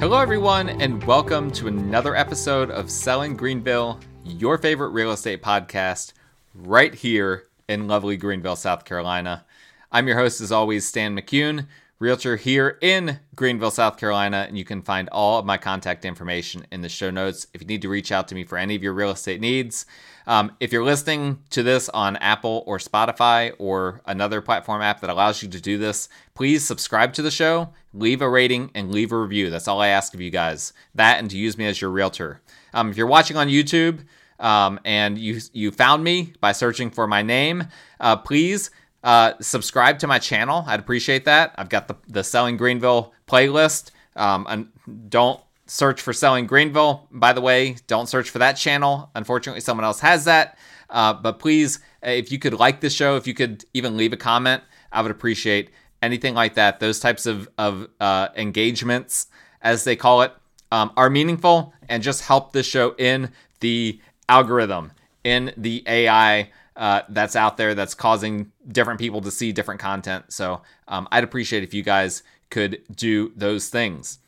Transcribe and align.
Hello, 0.00 0.20
everyone, 0.20 0.68
and 0.68 1.02
welcome 1.02 1.50
to 1.50 1.66
another 1.66 2.14
episode 2.14 2.70
of 2.70 2.88
Selling 2.88 3.36
Greenville, 3.36 3.98
your 4.24 4.56
favorite 4.56 4.90
real 4.90 5.10
estate 5.10 5.42
podcast, 5.42 6.12
right 6.54 6.94
here 6.94 7.48
in 7.68 7.88
lovely 7.88 8.16
Greenville, 8.16 8.54
South 8.54 8.84
Carolina. 8.84 9.44
I'm 9.90 10.06
your 10.06 10.16
host, 10.16 10.40
as 10.40 10.52
always, 10.52 10.86
Stan 10.86 11.16
McCune, 11.16 11.66
realtor 11.98 12.36
here 12.36 12.78
in 12.80 13.18
Greenville, 13.34 13.72
South 13.72 13.96
Carolina, 13.96 14.44
and 14.46 14.56
you 14.56 14.64
can 14.64 14.82
find 14.82 15.08
all 15.10 15.38
of 15.38 15.44
my 15.44 15.58
contact 15.58 16.04
information 16.04 16.64
in 16.70 16.80
the 16.80 16.88
show 16.88 17.10
notes 17.10 17.48
if 17.52 17.60
you 17.60 17.66
need 17.66 17.82
to 17.82 17.88
reach 17.88 18.12
out 18.12 18.28
to 18.28 18.34
me 18.34 18.44
for 18.44 18.56
any 18.56 18.76
of 18.76 18.82
your 18.82 18.92
real 18.92 19.10
estate 19.10 19.40
needs. 19.40 19.84
Um, 20.26 20.52
if 20.60 20.72
you're 20.72 20.84
listening 20.84 21.42
to 21.50 21.62
this 21.62 21.88
on 21.88 22.16
Apple 22.16 22.62
or 22.66 22.78
Spotify 22.78 23.52
or 23.58 24.00
another 24.06 24.40
platform 24.40 24.80
app 24.80 25.00
that 25.00 25.10
allows 25.10 25.42
you 25.42 25.48
to 25.48 25.60
do 25.60 25.76
this, 25.78 26.08
please 26.34 26.64
subscribe 26.64 27.14
to 27.14 27.22
the 27.22 27.30
show, 27.30 27.70
leave 27.92 28.22
a 28.22 28.28
rating, 28.28 28.70
and 28.74 28.92
leave 28.92 29.10
a 29.10 29.18
review. 29.18 29.50
That's 29.50 29.66
all 29.66 29.80
I 29.80 29.88
ask 29.88 30.14
of 30.14 30.20
you 30.20 30.30
guys. 30.30 30.72
That 30.94 31.18
and 31.18 31.30
to 31.30 31.38
use 31.38 31.58
me 31.58 31.66
as 31.66 31.80
your 31.80 31.90
realtor. 31.90 32.40
Um, 32.74 32.90
if 32.90 32.96
you're 32.96 33.06
watching 33.06 33.36
on 33.36 33.48
YouTube 33.48 34.04
um, 34.38 34.78
and 34.84 35.18
you 35.18 35.40
you 35.52 35.72
found 35.72 36.04
me 36.04 36.34
by 36.40 36.52
searching 36.52 36.90
for 36.90 37.08
my 37.08 37.22
name, 37.22 37.64
uh, 37.98 38.16
please 38.16 38.70
uh, 39.08 39.32
subscribe 39.40 39.98
to 39.98 40.06
my 40.06 40.18
channel. 40.18 40.64
I'd 40.66 40.80
appreciate 40.80 41.24
that. 41.24 41.54
I've 41.56 41.70
got 41.70 41.88
the 41.88 41.96
the 42.08 42.22
Selling 42.22 42.58
Greenville 42.58 43.14
playlist. 43.26 43.90
Um, 44.16 44.46
and 44.50 45.08
don't 45.08 45.40
search 45.64 46.02
for 46.02 46.12
Selling 46.12 46.46
Greenville. 46.46 47.08
By 47.10 47.32
the 47.32 47.40
way, 47.40 47.76
don't 47.86 48.06
search 48.06 48.28
for 48.28 48.38
that 48.40 48.58
channel. 48.58 49.10
Unfortunately, 49.14 49.62
someone 49.62 49.86
else 49.86 50.00
has 50.00 50.26
that. 50.26 50.58
Uh, 50.90 51.14
but 51.14 51.38
please, 51.38 51.78
if 52.02 52.30
you 52.30 52.38
could 52.38 52.52
like 52.52 52.80
the 52.80 52.90
show, 52.90 53.16
if 53.16 53.26
you 53.26 53.32
could 53.32 53.64
even 53.72 53.96
leave 53.96 54.12
a 54.12 54.16
comment, 54.18 54.62
I 54.92 55.00
would 55.00 55.10
appreciate 55.10 55.70
anything 56.02 56.34
like 56.34 56.54
that. 56.56 56.78
Those 56.78 57.00
types 57.00 57.24
of, 57.24 57.48
of 57.56 57.88
uh, 58.00 58.28
engagements, 58.36 59.28
as 59.62 59.84
they 59.84 59.96
call 59.96 60.20
it, 60.20 60.32
um, 60.70 60.92
are 60.98 61.08
meaningful 61.08 61.72
and 61.88 62.02
just 62.02 62.24
help 62.24 62.52
the 62.52 62.62
show 62.62 62.94
in 62.98 63.30
the 63.60 64.00
algorithm, 64.28 64.92
in 65.24 65.54
the 65.56 65.82
AI 65.86 66.50
uh, 66.78 67.02
that's 67.08 67.34
out 67.34 67.56
there 67.56 67.74
that's 67.74 67.94
causing 67.94 68.52
different 68.68 69.00
people 69.00 69.20
to 69.20 69.30
see 69.30 69.52
different 69.52 69.80
content. 69.80 70.26
So 70.28 70.62
um, 70.86 71.08
I'd 71.10 71.24
appreciate 71.24 71.64
if 71.64 71.74
you 71.74 71.82
guys 71.82 72.22
could 72.50 72.82
do 72.94 73.32
those 73.36 73.68
things. 73.68 74.20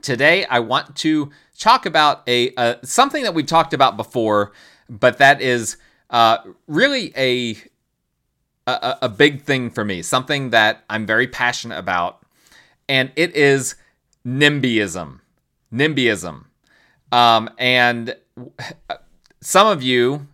Today, 0.00 0.46
I 0.46 0.60
want 0.60 0.96
to 0.96 1.30
talk 1.58 1.84
about 1.84 2.22
a 2.26 2.54
uh, 2.54 2.76
something 2.82 3.22
that 3.24 3.34
we've 3.34 3.46
talked 3.46 3.74
about 3.74 3.96
before, 3.96 4.52
but 4.88 5.18
that 5.18 5.42
is 5.42 5.76
uh, 6.08 6.38
really 6.66 7.12
a, 7.16 7.58
a 8.66 8.98
a 9.02 9.08
big 9.08 9.42
thing 9.42 9.68
for 9.68 9.84
me. 9.84 10.00
Something 10.00 10.50
that 10.50 10.84
I'm 10.88 11.06
very 11.06 11.26
passionate 11.26 11.78
about, 11.78 12.22
and 12.88 13.12
it 13.16 13.36
is 13.36 13.74
NIMBYism. 14.26 15.20
NIMBYism, 15.72 16.44
um, 17.12 17.50
and 17.58 18.16
some 19.40 19.66
of 19.66 19.82
you 19.82 20.26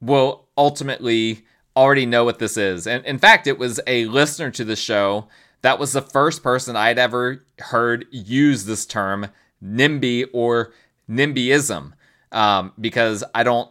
will 0.00 0.46
ultimately 0.56 1.44
already 1.76 2.06
know 2.06 2.24
what 2.24 2.38
this 2.38 2.56
is. 2.56 2.86
And 2.86 3.04
in 3.04 3.18
fact, 3.18 3.46
it 3.46 3.58
was 3.58 3.80
a 3.86 4.06
listener 4.06 4.50
to 4.52 4.64
the 4.64 4.76
show 4.76 5.28
that 5.62 5.78
was 5.78 5.92
the 5.92 6.02
first 6.02 6.42
person 6.42 6.76
I'd 6.76 6.98
ever 6.98 7.44
heard 7.58 8.06
use 8.10 8.64
this 8.64 8.86
term 8.86 9.28
NIMBY 9.64 10.26
or 10.32 10.72
NIMBYism 11.10 11.92
um, 12.32 12.72
because 12.80 13.24
I 13.34 13.42
don't 13.42 13.70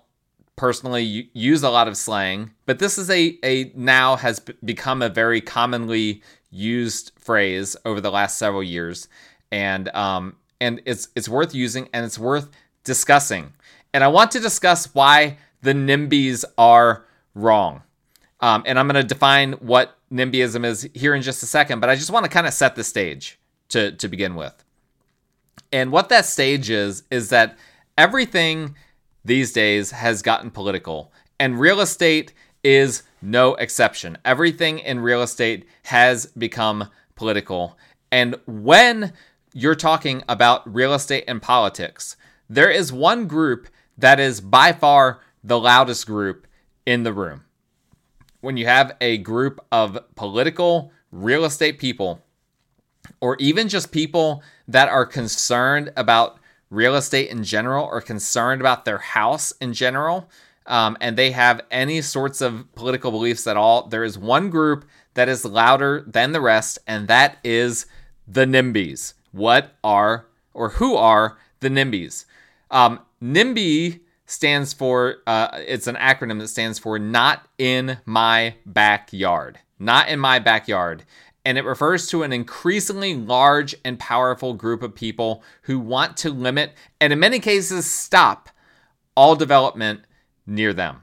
personally 0.56 1.30
use 1.34 1.64
a 1.64 1.70
lot 1.70 1.88
of 1.88 1.96
slang, 1.96 2.52
but 2.66 2.80
this 2.80 2.98
is 2.98 3.10
a, 3.10 3.38
a 3.44 3.72
now 3.76 4.16
has 4.16 4.40
become 4.40 5.02
a 5.02 5.10
very 5.10 5.40
commonly 5.40 6.24
used 6.50 7.12
phrase 7.20 7.78
over 7.86 8.02
the 8.02 8.12
last 8.12 8.38
several 8.38 8.64
years, 8.64 9.08
and 9.52 9.90
um, 9.90 10.36
and 10.60 10.82
it's 10.86 11.10
it's 11.16 11.30
worth 11.30 11.54
using 11.54 11.88
and 11.94 12.06
it's 12.06 12.20
worth 12.20 12.50
discussing. 12.84 13.54
And 13.94 14.04
I 14.04 14.08
want 14.08 14.32
to 14.32 14.40
discuss 14.40 14.94
why 14.94 15.38
the 15.62 15.74
NIMBYs 15.74 16.46
are 16.58 17.06
wrong. 17.36 17.84
Um, 18.40 18.64
and 18.66 18.78
I'm 18.78 18.88
going 18.88 19.02
to 19.02 19.08
define 19.08 19.54
what 19.54 19.98
NIMBYism 20.12 20.66
is 20.66 20.90
here 20.94 21.16
in 21.16 21.22
just 21.22 21.44
a 21.44 21.48
second, 21.48 21.80
but 21.80 21.90
I 21.90 21.96
just 21.96 22.12
want 22.12 22.26
to 22.26 22.30
kind 22.30 22.48
of 22.48 22.54
set 22.54 22.76
the 22.76 22.84
stage 22.84 23.40
to, 23.70 23.92
to 23.94 24.08
begin 24.08 24.36
with. 24.36 24.64
And 25.72 25.92
what 25.92 26.10
that 26.10 26.26
stage 26.26 26.70
is, 26.70 27.04
is 27.12 27.30
that 27.30 27.58
everything 27.98 28.76
these 29.26 29.52
days 29.52 29.92
has 29.92 30.22
gotten 30.22 30.52
political, 30.52 31.12
and 31.40 31.60
real 31.60 31.82
estate 31.82 32.34
is 32.64 33.04
no 33.22 33.56
exception. 33.56 34.18
Everything 34.24 34.80
in 34.80 35.00
real 35.00 35.22
estate 35.22 35.66
has 35.84 36.28
become 36.28 36.90
political. 37.16 37.78
And 38.12 38.36
when 38.46 39.14
you're 39.54 39.76
talking 39.76 40.24
about 40.30 40.74
real 40.74 40.94
estate 40.94 41.26
and 41.28 41.42
politics, 41.42 42.16
there 42.50 42.70
is 42.70 42.94
one 42.94 43.28
group 43.28 43.68
that 43.98 44.20
is 44.20 44.40
by 44.40 44.72
far 44.72 45.20
the 45.48 45.60
loudest 45.60 46.06
group 46.06 46.46
in 46.86 47.04
the 47.04 47.14
room 47.14 47.44
when 48.42 48.58
you 48.58 48.66
have 48.66 48.96
a 49.02 49.18
group 49.18 49.60
of 49.72 49.98
political 50.16 50.92
real 51.12 51.46
estate 51.46 51.80
people, 51.80 52.22
or 53.22 53.36
even 53.40 53.68
just 53.68 53.92
people 53.92 54.44
that 54.68 54.90
are 54.90 55.06
concerned 55.06 55.92
about 55.96 56.40
real 56.70 56.96
estate 56.96 57.30
in 57.30 57.44
general 57.44 57.86
or 57.86 58.02
concerned 58.02 58.62
about 58.62 58.86
their 58.86 58.98
house 58.98 59.52
in 59.62 59.74
general, 59.74 60.30
um, 60.66 60.98
and 61.00 61.18
they 61.18 61.32
have 61.32 61.62
any 61.72 62.02
sorts 62.02 62.42
of 62.42 62.74
political 62.76 63.10
beliefs 63.10 63.48
at 63.48 63.58
all, 63.58 63.88
there 63.88 64.04
is 64.04 64.18
one 64.20 64.50
group 64.50 64.86
that 65.14 65.30
is 65.30 65.46
louder 65.46 66.04
than 66.06 66.34
the 66.34 66.42
rest, 66.42 66.78
and 66.86 67.08
that 67.08 67.38
is 67.44 67.86
the 68.28 68.46
NIMBYs. 68.46 69.14
What 69.32 69.76
are 69.84 70.28
or 70.54 70.70
who 70.70 70.96
are 70.96 71.38
the 71.62 71.70
NIMBYs? 71.70 72.26
Um, 72.70 73.00
NIMBY 73.24 74.02
stands 74.28 74.74
for, 74.74 75.18
uh, 75.26 75.50
it's 75.54 75.88
an 75.88 75.96
acronym 75.96 76.40
that 76.40 76.50
stands 76.50 76.78
for 76.78 77.00
Not 77.00 77.48
in 77.58 77.98
My 78.06 78.56
Backyard. 78.66 79.58
Not 79.80 80.10
in 80.10 80.20
My 80.20 80.38
Backyard. 80.38 81.04
And 81.44 81.58
it 81.58 81.66
refers 81.66 82.08
to 82.10 82.22
an 82.22 82.34
increasingly 82.34 83.16
large 83.16 83.74
and 83.84 83.98
powerful 83.98 84.54
group 84.54 84.84
of 84.84 84.94
people 84.94 85.44
who 85.64 85.80
want 85.80 86.18
to 86.18 86.30
limit 86.30 86.74
and, 87.02 87.12
in 87.12 87.20
many 87.20 87.40
cases, 87.40 87.92
stop 87.92 88.50
all 89.16 89.36
development 89.36 90.02
near 90.46 90.74
them. 90.74 91.02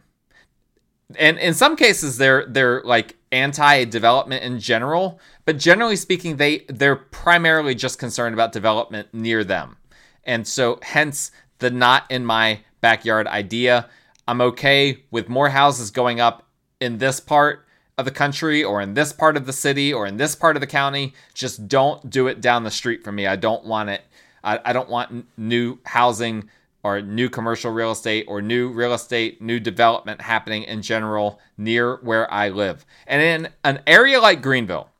And 1.19 1.39
in 1.39 1.55
some 1.55 1.77
cases, 1.77 2.17
they're 2.17 2.47
they're 2.47 2.83
like 2.83 3.17
anti-development 3.31 4.43
in 4.43 4.59
general, 4.59 5.21
but 5.45 5.59
generally 5.59 5.97
speaking, 5.97 6.37
they 6.37 6.65
they're 6.69 6.97
primarily 6.97 7.75
just 7.75 7.99
concerned 7.99 8.33
about 8.33 8.53
development 8.53 9.09
near 9.12 9.45
them, 9.45 9.77
and 10.25 10.47
so 10.49 10.79
hence 10.83 11.31
the 11.59 11.71
not 11.71 12.11
in 12.11 12.25
my 12.25 12.61
backyard 12.84 13.27
idea. 13.27 13.89
I'm 14.28 14.43
okay 14.43 15.05
with 15.11 15.31
more 15.31 15.49
houses 15.49 15.91
going 15.91 16.21
up 16.21 16.47
in 16.81 16.99
this 16.99 17.19
part 17.19 17.65
of 17.97 18.05
the 18.05 18.11
country 18.11 18.62
or 18.62 18.83
in 18.83 18.93
this 18.93 19.11
part 19.11 19.39
of 19.39 19.47
the 19.47 19.55
city 19.55 19.91
or 19.91 20.06
in 20.06 20.19
this 20.19 20.37
part 20.37 20.55
of 20.55 20.61
the 20.61 20.67
county. 20.67 21.15
Just 21.33 21.67
don't 21.67 22.11
do 22.11 22.27
it 22.27 22.43
down 22.43 22.62
the 22.62 22.71
street 22.71 23.03
from 23.03 23.15
me. 23.15 23.27
I 23.27 23.37
don't 23.37 23.65
want 23.65 23.89
it. 23.89 24.03
I, 24.43 24.61
I 24.67 24.75
don't 24.75 24.91
want 24.91 25.27
new 25.39 25.78
housing 25.87 26.50
or 26.83 27.00
new 27.00 27.31
commercial 27.31 27.73
real 27.73 27.93
estate 27.93 28.27
or 28.28 28.43
new 28.43 28.69
real 28.69 28.93
estate, 28.93 29.41
new 29.41 29.59
development 29.59 30.21
happening 30.21 30.65
in 30.65 30.83
general 30.83 31.41
near 31.56 31.97
where 32.03 32.31
I 32.31 32.50
live. 32.50 32.84
And 33.06 33.23
in 33.23 33.53
an 33.65 33.81
area 33.87 34.21
like 34.21 34.43
Greenville, 34.43 34.91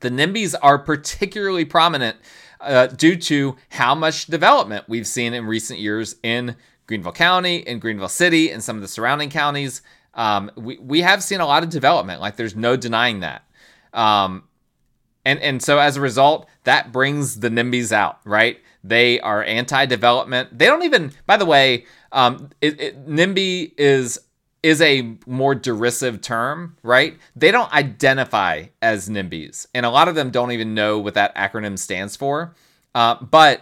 the 0.00 0.10
NIMBYs 0.10 0.54
are 0.60 0.78
particularly 0.78 1.64
prominent 1.64 2.18
uh, 2.60 2.88
due 2.88 3.16
to 3.16 3.56
how 3.70 3.94
much 3.94 4.26
development 4.26 4.84
we've 4.88 5.06
seen 5.06 5.32
in 5.32 5.46
recent 5.46 5.80
years 5.80 6.16
in 6.22 6.54
Greenville 6.88 7.12
County, 7.12 7.58
in 7.58 7.78
Greenville 7.78 8.08
City, 8.08 8.50
and 8.50 8.64
some 8.64 8.74
of 8.74 8.82
the 8.82 8.88
surrounding 8.88 9.30
counties. 9.30 9.82
Um, 10.14 10.50
we, 10.56 10.78
we 10.78 11.02
have 11.02 11.22
seen 11.22 11.38
a 11.38 11.46
lot 11.46 11.62
of 11.62 11.68
development. 11.68 12.20
Like 12.20 12.34
there's 12.34 12.56
no 12.56 12.76
denying 12.76 13.20
that. 13.20 13.44
Um, 13.92 14.42
and, 15.24 15.38
and 15.40 15.62
so 15.62 15.78
as 15.78 15.96
a 15.96 16.00
result, 16.00 16.48
that 16.64 16.90
brings 16.90 17.40
the 17.40 17.50
NIMBYs 17.50 17.92
out, 17.92 18.18
right? 18.24 18.58
They 18.82 19.20
are 19.20 19.44
anti-development. 19.44 20.58
They 20.58 20.66
don't 20.66 20.82
even, 20.82 21.12
by 21.26 21.36
the 21.36 21.44
way, 21.44 21.84
um, 22.10 22.50
it, 22.60 22.80
it, 22.80 23.06
NIMBY 23.06 23.74
is 23.78 24.18
is 24.60 24.82
a 24.82 25.16
more 25.24 25.54
derisive 25.54 26.20
term, 26.20 26.76
right? 26.82 27.16
They 27.36 27.52
don't 27.52 27.72
identify 27.72 28.64
as 28.82 29.08
NIMBYs, 29.08 29.66
and 29.72 29.86
a 29.86 29.90
lot 29.90 30.08
of 30.08 30.16
them 30.16 30.30
don't 30.30 30.50
even 30.50 30.74
know 30.74 30.98
what 30.98 31.14
that 31.14 31.34
acronym 31.36 31.78
stands 31.78 32.16
for. 32.16 32.56
Uh, 32.92 33.14
but 33.22 33.60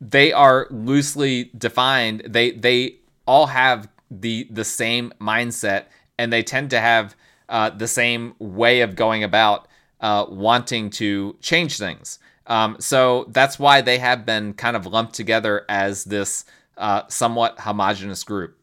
they 0.00 0.32
are 0.32 0.66
loosely 0.70 1.50
defined. 1.56 2.22
They 2.26 2.52
they 2.52 2.96
all 3.26 3.46
have 3.46 3.88
the 4.10 4.46
the 4.50 4.64
same 4.64 5.12
mindset, 5.20 5.84
and 6.18 6.32
they 6.32 6.42
tend 6.42 6.70
to 6.70 6.80
have 6.80 7.14
uh, 7.48 7.70
the 7.70 7.88
same 7.88 8.34
way 8.38 8.80
of 8.80 8.96
going 8.96 9.24
about 9.24 9.68
uh, 10.00 10.26
wanting 10.28 10.90
to 10.90 11.36
change 11.40 11.78
things. 11.78 12.18
Um, 12.46 12.76
so 12.78 13.26
that's 13.28 13.58
why 13.58 13.80
they 13.80 13.98
have 13.98 14.24
been 14.24 14.54
kind 14.54 14.76
of 14.76 14.86
lumped 14.86 15.14
together 15.14 15.64
as 15.68 16.04
this 16.04 16.44
uh, 16.76 17.02
somewhat 17.08 17.60
homogenous 17.60 18.22
group. 18.22 18.56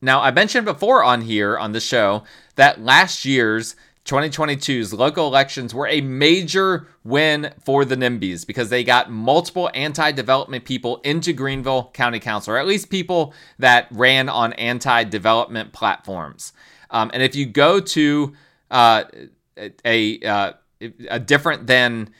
Now, 0.00 0.20
I 0.20 0.32
mentioned 0.32 0.64
before 0.64 1.04
on 1.04 1.22
here 1.22 1.56
on 1.56 1.72
the 1.72 1.80
show 1.80 2.24
that 2.56 2.82
last 2.82 3.24
year's 3.24 3.76
2022's 4.04 4.92
local 4.92 5.28
elections 5.28 5.72
were 5.72 5.86
a 5.86 6.00
major 6.00 6.88
win 7.04 7.52
for 7.64 7.84
the 7.84 7.96
NIMBYs 7.96 8.44
because 8.46 8.68
they 8.68 8.82
got 8.82 9.10
multiple 9.10 9.70
anti 9.74 10.10
development 10.10 10.64
people 10.64 10.98
into 11.04 11.32
Greenville 11.32 11.90
County 11.94 12.18
Council, 12.18 12.54
or 12.54 12.58
at 12.58 12.66
least 12.66 12.90
people 12.90 13.32
that 13.58 13.86
ran 13.92 14.28
on 14.28 14.52
anti 14.54 15.04
development 15.04 15.72
platforms. 15.72 16.52
Um, 16.90 17.10
and 17.14 17.22
if 17.22 17.36
you 17.36 17.46
go 17.46 17.78
to 17.78 18.32
uh, 18.70 19.04
a, 19.84 20.20
uh, 20.20 20.52
a 21.08 21.20
different 21.20 21.66
than 21.68 22.10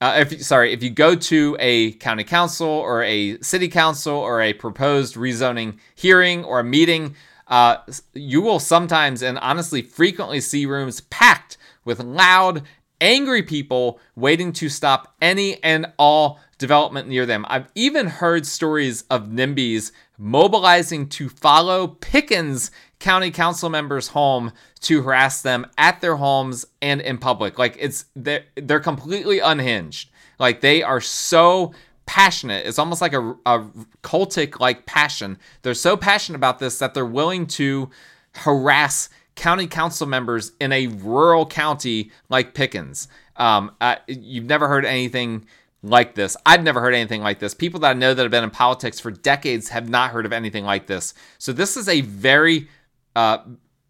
uh, 0.00 0.24
if 0.26 0.42
sorry, 0.42 0.72
if 0.72 0.82
you 0.82 0.90
go 0.90 1.14
to 1.14 1.56
a 1.60 1.92
county 1.92 2.24
council 2.24 2.66
or 2.66 3.04
a 3.04 3.38
city 3.40 3.68
council 3.68 4.14
or 4.14 4.42
a 4.42 4.52
proposed 4.52 5.14
rezoning 5.14 5.78
hearing 5.94 6.44
or 6.44 6.58
a 6.58 6.64
meeting, 6.64 7.14
uh, 7.52 7.76
you 8.14 8.40
will 8.40 8.58
sometimes 8.58 9.20
and 9.20 9.38
honestly 9.40 9.82
frequently 9.82 10.40
see 10.40 10.64
rooms 10.64 11.02
packed 11.02 11.58
with 11.84 12.00
loud, 12.00 12.62
angry 12.98 13.42
people 13.42 14.00
waiting 14.16 14.54
to 14.54 14.70
stop 14.70 15.14
any 15.20 15.62
and 15.62 15.92
all 15.98 16.40
development 16.56 17.08
near 17.08 17.26
them. 17.26 17.44
I've 17.50 17.68
even 17.74 18.06
heard 18.06 18.46
stories 18.46 19.02
of 19.10 19.26
NIMBYs 19.26 19.92
mobilizing 20.16 21.10
to 21.10 21.28
follow 21.28 21.88
Pickens 21.88 22.70
county 22.98 23.30
council 23.30 23.68
members 23.68 24.08
home 24.08 24.52
to 24.80 25.02
harass 25.02 25.42
them 25.42 25.66
at 25.76 26.00
their 26.00 26.16
homes 26.16 26.64
and 26.80 27.02
in 27.02 27.18
public. 27.18 27.58
Like 27.58 27.76
it's 27.78 28.06
they're 28.16 28.44
they're 28.56 28.80
completely 28.80 29.40
unhinged. 29.40 30.08
Like 30.38 30.62
they 30.62 30.82
are 30.82 31.02
so 31.02 31.74
passionate. 32.06 32.66
It's 32.66 32.78
almost 32.78 33.00
like 33.00 33.12
a, 33.12 33.34
a 33.46 33.64
cultic 34.02 34.60
like 34.60 34.86
passion. 34.86 35.38
They're 35.62 35.74
so 35.74 35.96
passionate 35.96 36.36
about 36.36 36.58
this 36.58 36.78
that 36.78 36.94
they're 36.94 37.06
willing 37.06 37.46
to 37.48 37.90
harass 38.36 39.08
county 39.34 39.66
council 39.66 40.06
members 40.06 40.52
in 40.60 40.72
a 40.72 40.86
rural 40.88 41.46
county 41.46 42.10
like 42.28 42.54
Pickens. 42.54 43.08
Um, 43.36 43.72
uh, 43.80 43.96
you've 44.06 44.44
never 44.44 44.68
heard 44.68 44.84
anything 44.84 45.46
like 45.82 46.14
this. 46.14 46.36
I've 46.46 46.62
never 46.62 46.80
heard 46.80 46.94
anything 46.94 47.22
like 47.22 47.38
this. 47.38 47.54
People 47.54 47.80
that 47.80 47.90
I 47.90 47.98
know 47.98 48.14
that 48.14 48.22
have 48.22 48.30
been 48.30 48.44
in 48.44 48.50
politics 48.50 49.00
for 49.00 49.10
decades 49.10 49.70
have 49.70 49.88
not 49.88 50.10
heard 50.10 50.26
of 50.26 50.32
anything 50.32 50.64
like 50.64 50.86
this. 50.86 51.14
So 51.38 51.52
this 51.52 51.76
is 51.76 51.88
a 51.88 52.02
very 52.02 52.68
uh, 53.16 53.38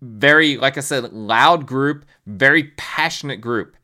very, 0.03 0.56
like 0.56 0.76
I 0.76 0.81
said, 0.81 1.12
loud 1.12 1.65
group, 1.65 2.05
very 2.26 2.65
passionate 2.76 3.41
group. 3.41 3.76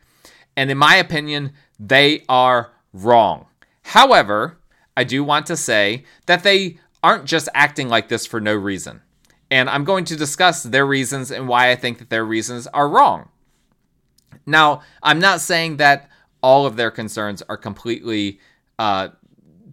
And 0.57 0.71
in 0.71 0.77
my 0.77 0.97
opinion, 0.97 1.53
they 1.79 2.25
are 2.29 2.73
wrong. 2.93 3.47
However, 3.89 4.59
I 4.99 5.05
do 5.05 5.25
want 5.25 5.47
to 5.47 5.57
say 5.57 6.05
that 6.27 6.43
they 6.43 6.79
aren't 7.03 7.25
just 7.25 7.49
acting 7.55 7.89
like 7.89 8.09
this 8.09 8.27
for 8.27 8.39
no 8.39 8.55
reason. 8.55 9.01
And 9.51 9.71
I'm 9.71 9.85
going 9.85 10.05
to 10.07 10.17
discuss 10.17 10.63
their 10.63 10.85
reasons 10.85 11.31
and 11.31 11.49
why 11.49 11.71
I 11.71 11.77
think 11.77 11.99
that 11.99 12.11
their 12.11 12.25
reasons 12.25 12.67
are 12.67 12.87
wrong. 12.87 13.31
Now, 14.45 14.83
I'm 15.03 15.21
not 15.21 15.41
saying 15.41 15.79
that 15.79 16.11
all 16.43 16.67
of 16.67 16.77
their 16.77 16.91
concerns 16.91 17.43
are 17.49 17.57
completely 17.57 18.41
uh, 18.79 19.09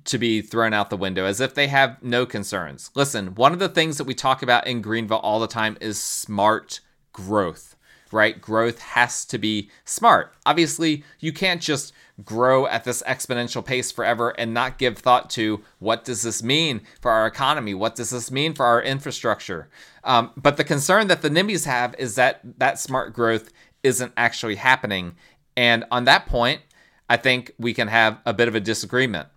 to 0.05 0.17
be 0.17 0.41
thrown 0.41 0.73
out 0.73 0.89
the 0.89 0.95
window 0.95 1.25
as 1.25 1.41
if 1.41 1.53
they 1.53 1.67
have 1.67 2.01
no 2.01 2.25
concerns. 2.25 2.91
Listen, 2.95 3.35
one 3.35 3.51
of 3.51 3.59
the 3.59 3.67
things 3.67 3.97
that 3.97 4.05
we 4.07 4.13
talk 4.13 4.41
about 4.41 4.65
in 4.65 4.81
Greenville 4.81 5.17
all 5.17 5.41
the 5.41 5.47
time 5.47 5.77
is 5.81 6.01
smart 6.01 6.79
growth, 7.11 7.75
right? 8.13 8.39
Growth 8.39 8.79
has 8.79 9.25
to 9.25 9.37
be 9.37 9.69
smart. 9.83 10.33
Obviously, 10.45 11.03
you 11.19 11.33
can't 11.33 11.61
just 11.61 11.91
grow 12.23 12.65
at 12.67 12.83
this 12.83 13.03
exponential 13.03 13.65
pace 13.65 13.91
forever 13.91 14.29
and 14.29 14.53
not 14.53 14.77
give 14.77 14.97
thought 14.97 15.29
to 15.31 15.61
what 15.79 16.05
does 16.05 16.23
this 16.23 16.41
mean 16.41 16.81
for 17.01 17.11
our 17.11 17.27
economy? 17.27 17.73
What 17.73 17.95
does 17.95 18.09
this 18.09 18.31
mean 18.31 18.53
for 18.53 18.65
our 18.65 18.81
infrastructure? 18.81 19.69
Um, 20.03 20.31
but 20.37 20.57
the 20.57 20.63
concern 20.63 21.07
that 21.07 21.21
the 21.21 21.29
NIMBYs 21.29 21.65
have 21.65 21.95
is 21.99 22.15
that 22.15 22.39
that 22.57 22.79
smart 22.79 23.13
growth 23.13 23.51
isn't 23.83 24.13
actually 24.15 24.55
happening. 24.55 25.15
And 25.57 25.83
on 25.91 26.05
that 26.05 26.25
point, 26.25 26.61
I 27.09 27.17
think 27.17 27.51
we 27.59 27.73
can 27.73 27.87
have 27.87 28.19
a 28.25 28.33
bit 28.33 28.47
of 28.47 28.55
a 28.55 28.59
disagreement. 28.59 29.27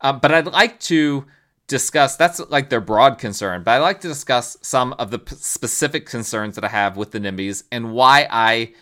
Um, 0.00 0.20
but 0.20 0.32
I'd 0.32 0.46
like 0.46 0.78
to 0.80 1.26
discuss 1.66 2.16
that's 2.16 2.40
like 2.48 2.70
their 2.70 2.80
broad 2.80 3.18
concern, 3.18 3.62
but 3.62 3.72
I'd 3.72 3.78
like 3.84 4.00
to 4.00 4.08
discuss 4.08 4.56
some 4.62 4.94
of 4.94 5.10
the 5.10 5.18
p- 5.18 5.34
specific 5.36 6.06
concerns 6.06 6.54
that 6.54 6.64
I 6.64 6.68
have 6.68 6.96
with 6.96 7.10
the 7.10 7.20
NIMBYs 7.20 7.64
and 7.70 7.92
why 7.92 8.26
I 8.30 8.72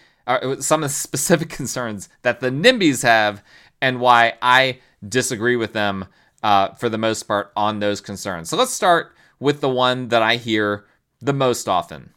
some 0.61 0.83
of 0.83 0.89
the 0.91 0.95
specific 0.95 1.49
concerns 1.49 2.09
that 2.23 2.41
the 2.41 2.51
NIMBYs 2.51 3.03
have 3.03 3.43
and 3.81 4.01
why 4.01 4.35
I 4.43 4.81
disagree 5.07 5.57
with 5.57 5.73
them 5.73 6.07
uh, 6.43 6.75
for 6.75 6.89
the 6.89 6.99
most 6.99 7.25
part 7.25 7.53
on 7.57 7.81
those 7.81 8.01
concerns. 8.01 8.49
So 8.49 8.57
let's 8.57 8.73
start 8.73 9.15
with 9.39 9.61
the 9.61 9.69
one 9.69 10.09
that 10.09 10.23
I 10.23 10.37
hear 10.37 10.87
the 11.21 11.33
most 11.33 11.69
often. 11.69 12.11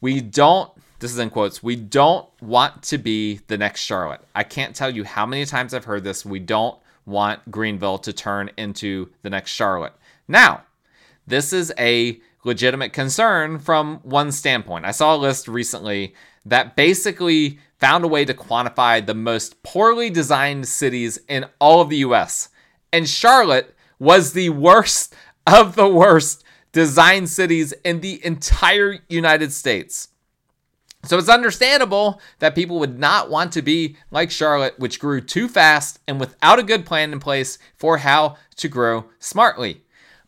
We 0.00 0.20
don't 0.20 0.70
this 1.00 1.12
is 1.12 1.18
in 1.18 1.30
quotes, 1.30 1.62
we 1.62 1.76
don't 1.76 2.28
want 2.42 2.82
to 2.84 2.98
be 2.98 3.40
the 3.46 3.56
next 3.56 3.82
Charlotte. 3.82 4.20
I 4.34 4.42
can't 4.42 4.74
tell 4.74 4.90
you 4.90 5.04
how 5.04 5.26
many 5.26 5.44
times 5.44 5.72
I've 5.72 5.84
heard 5.84 6.04
this. 6.04 6.26
We 6.26 6.40
don't 6.40 6.78
want 7.06 7.48
Greenville 7.50 7.98
to 7.98 8.12
turn 8.12 8.50
into 8.56 9.08
the 9.22 9.30
next 9.30 9.52
Charlotte. 9.52 9.94
Now, 10.26 10.62
this 11.26 11.52
is 11.52 11.72
a 11.78 12.20
legitimate 12.44 12.92
concern 12.92 13.58
from 13.58 13.98
one 13.98 14.32
standpoint. 14.32 14.84
I 14.84 14.90
saw 14.90 15.14
a 15.14 15.16
list 15.16 15.46
recently 15.48 16.14
that 16.48 16.76
basically 16.76 17.58
found 17.78 18.04
a 18.04 18.08
way 18.08 18.24
to 18.24 18.34
quantify 18.34 19.04
the 19.04 19.14
most 19.14 19.62
poorly 19.62 20.10
designed 20.10 20.66
cities 20.66 21.18
in 21.28 21.46
all 21.60 21.80
of 21.80 21.88
the 21.88 21.98
US. 21.98 22.48
And 22.92 23.08
Charlotte 23.08 23.74
was 23.98 24.32
the 24.32 24.50
worst 24.50 25.14
of 25.46 25.76
the 25.76 25.88
worst 25.88 26.44
designed 26.72 27.28
cities 27.28 27.72
in 27.84 28.00
the 28.00 28.24
entire 28.24 28.98
United 29.08 29.52
States. 29.52 30.08
So 31.04 31.16
it's 31.16 31.28
understandable 31.28 32.20
that 32.40 32.54
people 32.54 32.78
would 32.80 32.98
not 32.98 33.30
want 33.30 33.52
to 33.52 33.62
be 33.62 33.96
like 34.10 34.30
Charlotte, 34.30 34.78
which 34.78 34.98
grew 34.98 35.20
too 35.20 35.48
fast 35.48 36.00
and 36.08 36.18
without 36.18 36.58
a 36.58 36.64
good 36.64 36.84
plan 36.84 37.12
in 37.12 37.20
place 37.20 37.58
for 37.76 37.98
how 37.98 38.36
to 38.56 38.68
grow 38.68 39.06
smartly. 39.18 39.82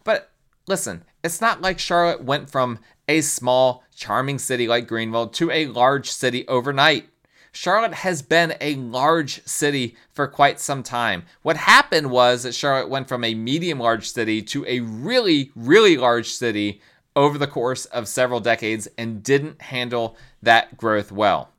But 0.05 0.31
listen, 0.67 1.05
it's 1.23 1.41
not 1.41 1.61
like 1.61 1.79
Charlotte 1.79 2.25
went 2.25 2.49
from 2.49 2.79
a 3.09 3.21
small, 3.21 3.83
charming 4.01 4.39
city 4.39 4.67
like 4.67 4.89
Greenville 4.89 5.29
to 5.29 5.51
a 5.51 5.67
large 5.67 6.11
city 6.11 6.49
overnight. 6.49 7.11
Charlotte 7.53 7.95
has 7.95 8.23
been 8.23 8.55
a 8.61 8.77
large 8.77 9.45
city 9.45 9.95
for 10.11 10.27
quite 10.27 10.59
some 10.59 10.83
time. 10.83 11.25
What 11.43 11.59
happened 11.59 12.11
was 12.11 12.45
that 12.45 12.55
Charlotte 12.55 12.89
went 12.89 13.09
from 13.09 13.25
a 13.25 13.35
medium 13.35 13.79
large 13.79 14.11
city 14.11 14.41
to 14.43 14.65
a 14.67 14.81
really, 14.81 15.51
really 15.55 15.99
large 15.99 16.29
city 16.29 16.81
over 17.15 17.37
the 17.37 17.47
course 17.47 17.85
of 17.87 18.09
several 18.09 18.41
decades 18.41 18.89
and 18.97 19.23
didn't 19.23 19.61
handle 19.61 20.17
that 20.43 20.77
growth 20.79 21.13
well. 21.13 21.51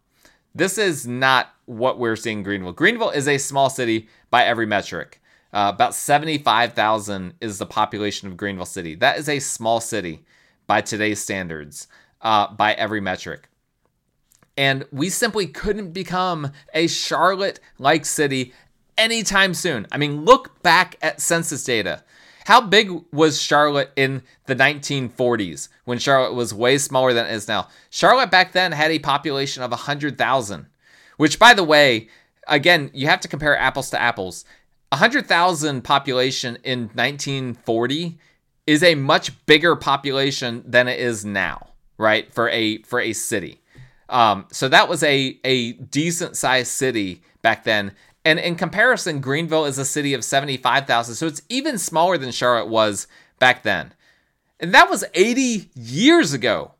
This 0.55 0.77
is 0.77 1.05
not 1.05 1.53
what 1.65 1.99
we're 1.99 2.15
seeing 2.15 2.39
in 2.39 2.43
Greenville. 2.43 2.71
Greenville 2.71 3.11
is 3.11 3.27
a 3.27 3.37
small 3.37 3.69
city 3.69 4.09
by 4.31 4.45
every 4.45 4.65
metric. 4.65 5.21
Uh, 5.53 5.71
about 5.73 5.93
75,000 5.93 7.35
is 7.39 7.59
the 7.59 7.65
population 7.65 8.27
of 8.27 8.37
Greenville 8.37 8.65
City. 8.65 8.95
That 8.95 9.19
is 9.19 9.29
a 9.29 9.39
small 9.39 9.81
city 9.81 10.23
by 10.71 10.79
today's 10.79 11.19
standards, 11.19 11.87
uh, 12.21 12.53
by 12.53 12.73
every 12.73 13.01
metric. 13.01 13.47
And 14.57 14.85
we 14.91 15.09
simply 15.09 15.47
couldn't 15.47 15.91
become 15.91 16.51
a 16.73 16.87
Charlotte 16.87 17.59
like 17.79 18.05
city 18.05 18.53
anytime 18.97 19.53
soon. 19.53 19.87
I 19.91 19.97
mean, 19.97 20.25
look 20.25 20.61
back 20.61 20.97
at 21.01 21.21
census 21.21 21.63
data. 21.63 22.03
How 22.45 22.61
big 22.61 22.91
was 23.11 23.41
Charlotte 23.41 23.91
in 23.95 24.23
the 24.45 24.55
1940s 24.55 25.69
when 25.85 25.99
Charlotte 25.99 26.33
was 26.33 26.53
way 26.53 26.77
smaller 26.77 27.13
than 27.13 27.27
it 27.27 27.33
is 27.33 27.47
now? 27.47 27.67
Charlotte 27.89 28.31
back 28.31 28.51
then 28.51 28.71
had 28.71 28.91
a 28.91 28.99
population 28.99 29.63
of 29.63 29.71
100,000, 29.71 30.65
which, 31.17 31.39
by 31.39 31.53
the 31.53 31.63
way, 31.63 32.09
again, 32.47 32.89
you 32.93 33.07
have 33.07 33.21
to 33.21 33.27
compare 33.27 33.57
apples 33.57 33.89
to 33.91 34.01
apples. 34.01 34.43
100,000 34.89 35.83
population 35.83 36.57
in 36.63 36.89
1940 36.93 38.19
is 38.67 38.83
a 38.83 38.95
much 38.95 39.45
bigger 39.45 39.75
population 39.75 40.63
than 40.65 40.87
it 40.87 40.99
is 40.99 41.23
now, 41.23 41.69
right? 42.01 42.33
For 42.33 42.49
a 42.49 42.81
for 42.81 42.99
a 42.99 43.13
city. 43.13 43.61
Um, 44.09 44.47
so 44.51 44.67
that 44.67 44.89
was 44.89 45.03
a 45.03 45.39
a 45.45 45.73
decent 45.73 46.35
sized 46.35 46.71
city 46.71 47.21
back 47.41 47.63
then. 47.63 47.93
And 48.25 48.39
in 48.39 48.55
comparison, 48.55 49.19
Greenville 49.19 49.65
is 49.65 49.79
a 49.79 49.85
city 49.85 50.13
of 50.13 50.23
75,000, 50.23 51.15
so 51.15 51.25
it's 51.25 51.41
even 51.49 51.79
smaller 51.79 52.19
than 52.19 52.31
Charlotte 52.31 52.67
was 52.67 53.07
back 53.39 53.63
then. 53.63 53.93
And 54.59 54.75
that 54.75 54.91
was 54.91 55.03
80 55.15 55.71
years 55.73 56.33
ago. 56.33 56.73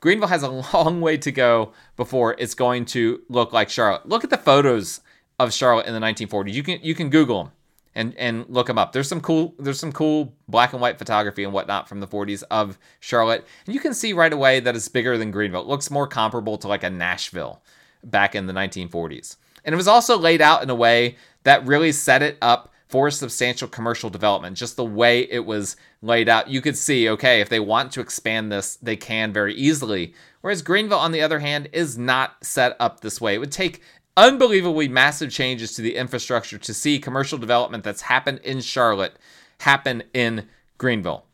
Greenville 0.00 0.28
has 0.28 0.42
a 0.42 0.50
long 0.74 1.00
way 1.00 1.16
to 1.16 1.32
go 1.32 1.72
before 1.96 2.34
it's 2.38 2.54
going 2.54 2.84
to 2.86 3.22
look 3.30 3.54
like 3.54 3.70
Charlotte. 3.70 4.06
Look 4.06 4.22
at 4.22 4.28
the 4.28 4.36
photos 4.36 5.00
of 5.38 5.54
Charlotte 5.54 5.86
in 5.86 5.94
the 5.94 6.00
1940s. 6.00 6.52
You 6.52 6.62
can 6.62 6.78
you 6.82 6.94
can 6.94 7.08
Google 7.08 7.44
them 7.44 7.52
and 7.94 8.14
and 8.16 8.44
look 8.48 8.66
them 8.66 8.78
up. 8.78 8.92
There's 8.92 9.08
some 9.08 9.20
cool 9.20 9.54
there's 9.58 9.80
some 9.80 9.92
cool 9.92 10.34
black 10.48 10.72
and 10.72 10.80
white 10.80 10.98
photography 10.98 11.44
and 11.44 11.52
whatnot 11.52 11.88
from 11.88 12.00
the 12.00 12.06
40s 12.06 12.42
of 12.50 12.78
Charlotte, 13.00 13.46
and 13.66 13.74
you 13.74 13.80
can 13.80 13.94
see 13.94 14.12
right 14.12 14.32
away 14.32 14.60
that 14.60 14.76
it's 14.76 14.88
bigger 14.88 15.18
than 15.18 15.30
Greenville. 15.30 15.62
It 15.62 15.66
looks 15.66 15.90
more 15.90 16.06
comparable 16.06 16.58
to 16.58 16.68
like 16.68 16.82
a 16.82 16.90
Nashville 16.90 17.62
back 18.04 18.34
in 18.34 18.46
the 18.46 18.52
1940s. 18.52 19.36
And 19.64 19.72
it 19.72 19.76
was 19.76 19.88
also 19.88 20.18
laid 20.18 20.40
out 20.40 20.62
in 20.62 20.70
a 20.70 20.74
way 20.74 21.16
that 21.44 21.66
really 21.66 21.92
set 21.92 22.22
it 22.22 22.36
up 22.42 22.72
for 22.88 23.10
substantial 23.10 23.68
commercial 23.68 24.10
development, 24.10 24.56
just 24.56 24.76
the 24.76 24.84
way 24.84 25.20
it 25.30 25.46
was 25.46 25.76
laid 26.02 26.28
out. 26.28 26.48
You 26.48 26.60
could 26.60 26.76
see, 26.76 27.08
okay, 27.08 27.40
if 27.40 27.48
they 27.48 27.58
want 27.58 27.90
to 27.92 28.02
expand 28.02 28.52
this, 28.52 28.76
they 28.76 28.96
can 28.96 29.32
very 29.32 29.54
easily. 29.54 30.12
Whereas 30.42 30.60
Greenville, 30.60 30.98
on 30.98 31.12
the 31.12 31.22
other 31.22 31.38
hand, 31.38 31.70
is 31.72 31.96
not 31.96 32.44
set 32.44 32.76
up 32.78 33.00
this 33.00 33.18
way. 33.18 33.34
It 33.34 33.38
would 33.38 33.50
take 33.50 33.80
unbelievably 34.16 34.88
massive 34.88 35.30
changes 35.30 35.74
to 35.76 35.82
the 35.82 35.96
infrastructure 35.96 36.58
to 36.58 36.74
see 36.74 36.98
commercial 36.98 37.38
development 37.38 37.84
that's 37.84 38.02
happened 38.02 38.40
in 38.44 38.60
Charlotte 38.60 39.16
happen 39.60 40.02
in 40.12 40.48
Greenville. 40.78 41.24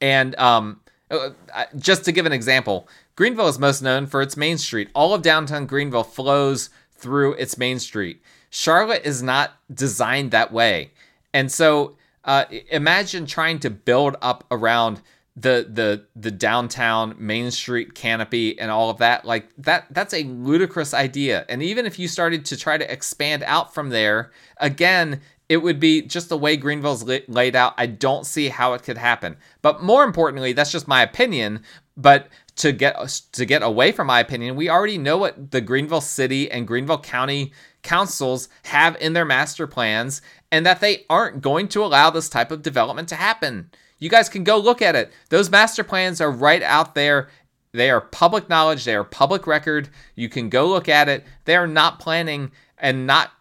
And 0.00 0.38
um, 0.38 0.80
uh, 1.10 1.30
just 1.78 2.04
to 2.04 2.12
give 2.12 2.26
an 2.26 2.32
example, 2.32 2.88
Greenville 3.16 3.48
is 3.48 3.58
most 3.58 3.82
known 3.82 4.06
for 4.06 4.22
its 4.22 4.36
main 4.36 4.58
street. 4.58 4.88
All 4.94 5.14
of 5.14 5.22
downtown 5.22 5.66
Greenville 5.66 6.04
flows 6.04 6.70
through 6.92 7.34
its 7.34 7.58
main 7.58 7.78
street. 7.78 8.22
Charlotte 8.50 9.02
is 9.04 9.22
not 9.22 9.52
designed 9.72 10.30
that 10.30 10.52
way. 10.52 10.92
And 11.32 11.50
so 11.50 11.96
uh, 12.24 12.44
imagine 12.70 13.26
trying 13.26 13.58
to 13.60 13.70
build 13.70 14.16
up 14.22 14.44
around 14.50 15.00
the 15.36 15.68
the 15.68 16.04
the 16.14 16.30
downtown 16.30 17.14
main 17.18 17.50
street 17.50 17.94
canopy 17.94 18.58
and 18.58 18.70
all 18.70 18.88
of 18.88 18.98
that 18.98 19.24
like 19.24 19.48
that 19.58 19.86
that's 19.90 20.14
a 20.14 20.22
ludicrous 20.24 20.94
idea. 20.94 21.44
And 21.48 21.62
even 21.62 21.86
if 21.86 21.98
you 21.98 22.06
started 22.06 22.44
to 22.46 22.56
try 22.56 22.78
to 22.78 22.92
expand 22.92 23.42
out 23.42 23.74
from 23.74 23.88
there 23.88 24.30
again 24.58 25.20
it 25.48 25.58
would 25.58 25.80
be 25.80 26.02
just 26.02 26.28
the 26.28 26.38
way 26.38 26.56
greenville's 26.56 27.04
laid 27.28 27.54
out. 27.54 27.74
I 27.76 27.86
don't 27.86 28.24
see 28.24 28.48
how 28.48 28.72
it 28.72 28.82
could 28.82 28.96
happen. 28.96 29.36
But 29.60 29.82
more 29.82 30.04
importantly 30.04 30.52
that's 30.52 30.70
just 30.70 30.86
my 30.86 31.02
opinion. 31.02 31.64
But 31.96 32.28
to 32.56 32.70
get 32.70 32.96
to 33.32 33.44
get 33.44 33.64
away 33.64 33.90
from 33.90 34.06
my 34.06 34.20
opinion 34.20 34.54
we 34.54 34.68
already 34.68 34.98
know 34.98 35.18
what 35.18 35.50
the 35.50 35.60
greenville 35.60 36.00
city 36.00 36.48
and 36.48 36.68
greenville 36.68 37.00
county 37.00 37.52
councils 37.82 38.48
have 38.66 38.96
in 39.00 39.14
their 39.14 39.24
master 39.24 39.66
plans 39.66 40.22
and 40.52 40.64
that 40.64 40.80
they 40.80 41.04
aren't 41.10 41.40
going 41.40 41.66
to 41.66 41.84
allow 41.84 42.10
this 42.10 42.28
type 42.28 42.52
of 42.52 42.62
development 42.62 43.08
to 43.08 43.16
happen. 43.16 43.70
You 43.98 44.10
guys 44.10 44.28
can 44.28 44.44
go 44.44 44.58
look 44.58 44.82
at 44.82 44.96
it. 44.96 45.12
Those 45.30 45.50
master 45.50 45.84
plans 45.84 46.20
are 46.20 46.30
right 46.30 46.62
out 46.62 46.94
there. 46.94 47.28
They 47.72 47.90
are 47.90 48.00
public 48.00 48.48
knowledge, 48.48 48.84
they 48.84 48.94
are 48.94 49.04
public 49.04 49.46
record. 49.46 49.88
You 50.14 50.28
can 50.28 50.48
go 50.48 50.68
look 50.68 50.88
at 50.88 51.08
it. 51.08 51.24
They 51.44 51.56
are 51.56 51.66
not 51.66 51.98
planning 51.98 52.52
and 52.78 53.06
not 53.06 53.32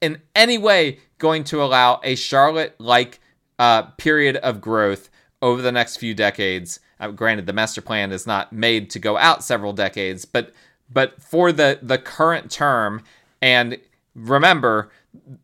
in 0.00 0.20
any 0.34 0.58
way 0.58 0.98
going 1.18 1.44
to 1.44 1.62
allow 1.62 2.00
a 2.02 2.16
Charlotte 2.16 2.74
like 2.78 3.20
uh, 3.58 3.82
period 3.82 4.36
of 4.38 4.60
growth 4.60 5.08
over 5.40 5.62
the 5.62 5.72
next 5.72 5.96
few 5.98 6.14
decades. 6.14 6.80
Uh, 6.98 7.10
granted, 7.10 7.46
the 7.46 7.52
master 7.52 7.80
plan 7.80 8.10
is 8.10 8.26
not 8.26 8.52
made 8.52 8.90
to 8.90 8.98
go 8.98 9.16
out 9.16 9.44
several 9.44 9.72
decades, 9.72 10.24
but 10.24 10.52
but 10.92 11.20
for 11.22 11.52
the 11.52 11.78
the 11.82 11.98
current 11.98 12.50
term 12.50 13.02
and 13.40 13.78
remember, 14.14 14.90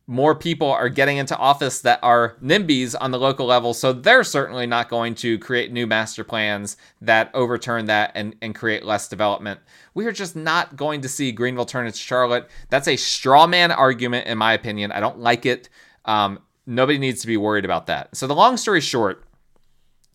more 0.07 0.35
people 0.35 0.71
are 0.71 0.89
getting 0.89 1.17
into 1.17 1.37
office 1.37 1.81
that 1.81 1.99
are 2.03 2.37
NIMBYs 2.43 2.95
on 3.01 3.11
the 3.11 3.19
local 3.19 3.47
level, 3.47 3.75
so 3.75 3.93
they're 3.93 4.25
certainly 4.25 4.67
not 4.67 4.89
going 4.89 5.15
to 5.17 5.39
create 5.39 5.73
new 5.73 5.87
master 5.87 6.25
plans 6.25 6.77
that 7.01 7.31
overturn 7.35 7.87
that 7.87 8.13
and, 8.15 8.35
and 8.43 8.55
create 8.55 8.85
less 8.85 9.09
development. 9.09 9.61
We 9.95 10.07
are 10.07 10.13
just 10.13 10.37
not 10.37 10.77
going 10.77 11.01
to 11.03 11.09
see 11.09 11.33
Greenville 11.33 11.67
turn 11.67 11.87
into 11.87 11.99
Charlotte. 11.99 12.49
That's 12.71 12.89
a 12.89 12.97
straw 12.97 13.47
man 13.47 13.71
argument, 13.71 14.27
in 14.27 14.39
my 14.39 14.53
opinion. 14.53 14.93
I 14.93 15.01
don't 15.01 15.19
like 15.19 15.47
it. 15.47 15.69
Um, 16.05 16.41
nobody 16.67 16.99
needs 16.99 17.21
to 17.23 17.27
be 17.27 17.37
worried 17.37 17.65
about 17.65 17.87
that. 17.87 18.17
So, 18.17 18.27
the 18.27 18.35
long 18.35 18.57
story 18.57 18.81
short 18.81 19.25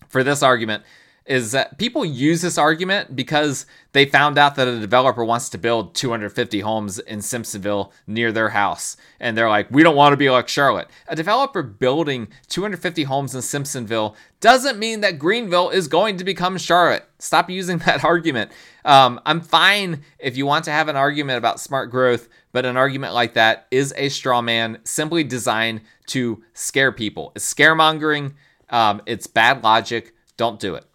for 0.10 0.24
this 0.24 0.44
argument 0.44 0.84
is 1.28 1.52
that 1.52 1.78
people 1.78 2.06
use 2.06 2.42
this 2.42 2.58
argument 2.58 3.16
because 3.16 3.66
they 3.92 4.06
found 4.06 4.38
out 4.38 4.56
that 4.56 4.68
a 4.68 4.80
developer 4.80 5.24
wants 5.26 5.50
to 5.50 5.58
build 5.58 5.94
250 5.94 6.62
homes 6.62 7.00
in 7.00 7.20
Simpsonville 7.20 7.92
near 8.08 8.32
their 8.32 8.50
house. 8.50 8.96
And 9.20 9.38
they're 9.38 9.50
like, 9.50 9.70
we 9.70 9.84
don't 9.84 9.96
want 9.96 10.14
to 10.14 10.18
be 10.18 10.30
like 10.30 10.48
Charlotte. 10.48 10.88
A 11.08 11.16
developer 11.16 11.62
building 11.62 12.30
250 12.48 13.04
homes 13.04 13.36
in 13.36 13.42
Simpsonville 13.42 14.16
doesn't 14.40 14.80
mean 14.80 15.02
that 15.02 15.20
Greenville 15.20 15.70
is 15.70 15.88
going 15.88 16.18
to 16.18 16.24
become 16.24 16.58
Charlotte. 16.58 17.08
Stop 17.20 17.50
using 17.50 17.78
that 17.86 18.06
argument. 18.06 18.52
Um, 18.86 19.20
I'm 19.26 19.42
fine 19.42 20.04
if 20.20 20.38
you 20.38 20.46
want 20.46 20.64
to 20.66 20.72
have 20.72 20.88
an 20.88 20.96
argument 20.96 21.38
about 21.38 21.60
smart 21.60 21.92
growth, 21.92 22.30
but 22.54 22.66
an 22.66 22.78
argument 22.78 23.14
like 23.14 23.34
that 23.34 23.68
is 23.70 23.94
a 23.98 24.08
straw 24.10 24.42
man 24.42 24.80
simply 24.86 25.26
designed 25.26 25.82
to 26.08 26.42
scare 26.54 26.94
people. 26.94 27.34
It's 27.36 27.54
scaremongering, 27.54 28.34
um, 28.70 29.02
it's 29.06 29.28
bad 29.28 29.64
logic. 29.64 30.14
Don't 30.38 30.60
do 30.60 30.76
it. 30.76 30.86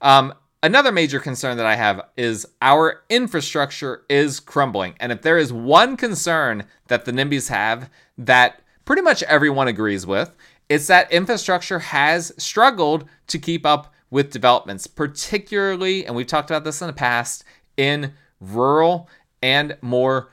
Um, 0.00 0.34
another 0.62 0.92
major 0.92 1.20
concern 1.20 1.56
that 1.56 1.66
I 1.66 1.76
have 1.76 2.02
is 2.16 2.46
our 2.60 3.02
infrastructure 3.08 4.04
is 4.08 4.40
crumbling. 4.40 4.94
And 5.00 5.12
if 5.12 5.22
there 5.22 5.38
is 5.38 5.52
one 5.52 5.96
concern 5.96 6.64
that 6.88 7.04
the 7.04 7.12
NIMBYs 7.12 7.48
have 7.48 7.90
that 8.18 8.62
pretty 8.84 9.02
much 9.02 9.22
everyone 9.24 9.68
agrees 9.68 10.06
with, 10.06 10.34
it's 10.68 10.88
that 10.88 11.10
infrastructure 11.12 11.78
has 11.78 12.32
struggled 12.38 13.08
to 13.28 13.38
keep 13.38 13.64
up 13.64 13.92
with 14.10 14.30
developments, 14.30 14.86
particularly, 14.86 16.06
and 16.06 16.14
we've 16.14 16.26
talked 16.26 16.50
about 16.50 16.64
this 16.64 16.80
in 16.80 16.86
the 16.86 16.92
past, 16.92 17.44
in 17.76 18.14
rural 18.40 19.08
and 19.42 19.76
more 19.80 20.30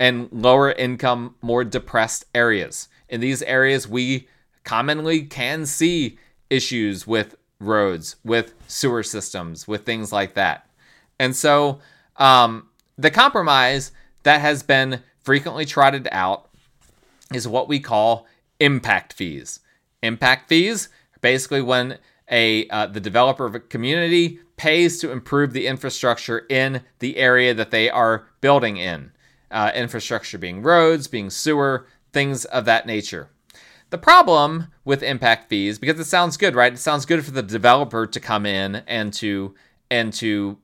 and 0.00 0.28
lower 0.32 0.72
income, 0.72 1.34
more 1.40 1.64
depressed 1.64 2.24
areas. 2.34 2.88
In 3.08 3.20
these 3.20 3.42
areas, 3.42 3.86
we 3.86 4.28
commonly 4.64 5.22
can 5.22 5.66
see 5.66 6.18
issues 6.50 7.06
with 7.06 7.36
roads, 7.60 8.16
with 8.24 8.54
sewer 8.66 9.02
systems, 9.02 9.66
with 9.66 9.84
things 9.84 10.12
like 10.12 10.34
that. 10.34 10.68
And 11.18 11.34
so 11.34 11.80
um, 12.16 12.68
the 12.96 13.10
compromise 13.10 13.92
that 14.22 14.40
has 14.40 14.62
been 14.62 15.02
frequently 15.22 15.64
trotted 15.64 16.08
out 16.12 16.48
is 17.32 17.46
what 17.46 17.68
we 17.68 17.80
call 17.80 18.26
impact 18.60 19.12
fees. 19.12 19.60
Impact 20.02 20.48
fees 20.48 20.88
basically 21.20 21.62
when 21.62 21.98
a 22.30 22.68
uh, 22.68 22.86
the 22.86 23.00
developer 23.00 23.46
of 23.46 23.54
a 23.54 23.60
community 23.60 24.38
pays 24.56 24.98
to 24.98 25.10
improve 25.12 25.52
the 25.52 25.66
infrastructure 25.66 26.44
in 26.50 26.82
the 26.98 27.16
area 27.16 27.54
that 27.54 27.70
they 27.70 27.88
are 27.88 28.26
building 28.40 28.76
in. 28.76 29.12
Uh, 29.50 29.70
infrastructure 29.74 30.36
being 30.36 30.62
roads, 30.62 31.06
being 31.06 31.30
sewer, 31.30 31.86
things 32.12 32.44
of 32.46 32.64
that 32.66 32.86
nature. 32.86 33.30
The 33.90 33.98
problem 33.98 34.66
with 34.84 35.02
impact 35.02 35.48
fees, 35.48 35.78
because 35.78 35.98
it 35.98 36.04
sounds 36.04 36.36
good, 36.36 36.54
right? 36.54 36.72
It 36.72 36.78
sounds 36.78 37.06
good 37.06 37.24
for 37.24 37.30
the 37.30 37.42
developer 37.42 38.06
to 38.06 38.20
come 38.20 38.44
in 38.44 38.76
and 38.86 39.12
to 39.14 39.54
and 39.90 40.12
to 40.14 40.58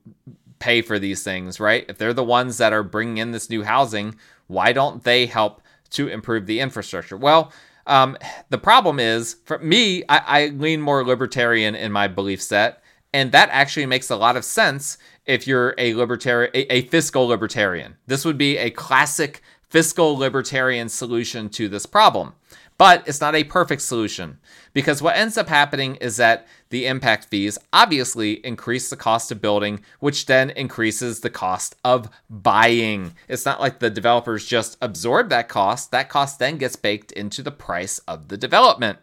pay 0.59 0.81
for 0.81 0.99
these 0.99 1.23
things, 1.23 1.59
right? 1.59 1.85
If 1.89 1.97
they're 1.97 2.13
the 2.13 2.23
ones 2.23 2.57
that 2.59 2.73
are 2.73 2.83
bringing 2.83 3.17
in 3.17 3.31
this 3.31 3.49
new 3.49 3.63
housing, 3.63 4.15
why 4.47 4.71
don't 4.73 5.03
they 5.03 5.25
help 5.25 5.61
to 5.91 6.07
improve 6.07 6.45
the 6.45 6.59
infrastructure? 6.59 7.17
Well, 7.17 7.51
um, 7.87 8.17
the 8.49 8.57
problem 8.57 8.99
is, 8.99 9.37
for 9.45 9.57
me, 9.59 10.03
I, 10.07 10.17
I 10.25 10.47
lean 10.47 10.81
more 10.81 11.03
libertarian 11.03 11.75
in 11.75 11.91
my 11.91 12.07
belief 12.07 12.41
set, 12.41 12.83
and 13.13 13.31
that 13.31 13.49
actually 13.51 13.85
makes 13.85 14.09
a 14.09 14.15
lot 14.15 14.37
of 14.37 14.45
sense 14.45 14.97
if 15.25 15.47
you're 15.47 15.73
a 15.77 15.93
libertarian, 15.95 16.51
a, 16.53 16.73
a 16.73 16.81
fiscal 16.83 17.27
libertarian. 17.27 17.97
This 18.05 18.25
would 18.25 18.37
be 18.37 18.57
a 18.57 18.69
classic 18.69 19.41
fiscal 19.69 20.15
libertarian 20.15 20.89
solution 20.89 21.49
to 21.49 21.67
this 21.67 21.85
problem. 21.85 22.33
But 22.77 23.07
it's 23.07 23.21
not 23.21 23.35
a 23.35 23.45
perfect 23.45 23.81
solution 23.81 24.39
because 24.73 25.01
what 25.01 25.15
ends 25.15 25.37
up 25.37 25.47
happening 25.47 25.95
is 25.95 26.17
that 26.17 26.45
the 26.69 26.87
impact 26.87 27.25
fees 27.25 27.57
obviously 27.71 28.45
increase 28.45 28.89
the 28.89 28.97
cost 28.97 29.31
of 29.31 29.41
building, 29.41 29.79
which 29.99 30.25
then 30.25 30.49
increases 30.49 31.21
the 31.21 31.29
cost 31.29 31.75
of 31.85 32.09
buying. 32.29 33.13
It's 33.29 33.45
not 33.45 33.61
like 33.61 33.79
the 33.79 33.89
developers 33.89 34.45
just 34.45 34.77
absorb 34.81 35.29
that 35.29 35.47
cost, 35.47 35.91
that 35.91 36.09
cost 36.09 36.39
then 36.39 36.57
gets 36.57 36.75
baked 36.75 37.13
into 37.13 37.41
the 37.41 37.51
price 37.51 37.99
of 37.99 38.27
the 38.27 38.37
development. 38.37 38.99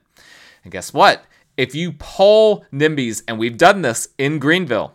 And 0.64 0.72
guess 0.72 0.92
what? 0.92 1.24
If 1.56 1.74
you 1.74 1.92
poll 1.92 2.66
NIMBYs, 2.72 3.22
and 3.26 3.38
we've 3.38 3.56
done 3.56 3.82
this 3.82 4.08
in 4.18 4.38
Greenville, 4.38 4.92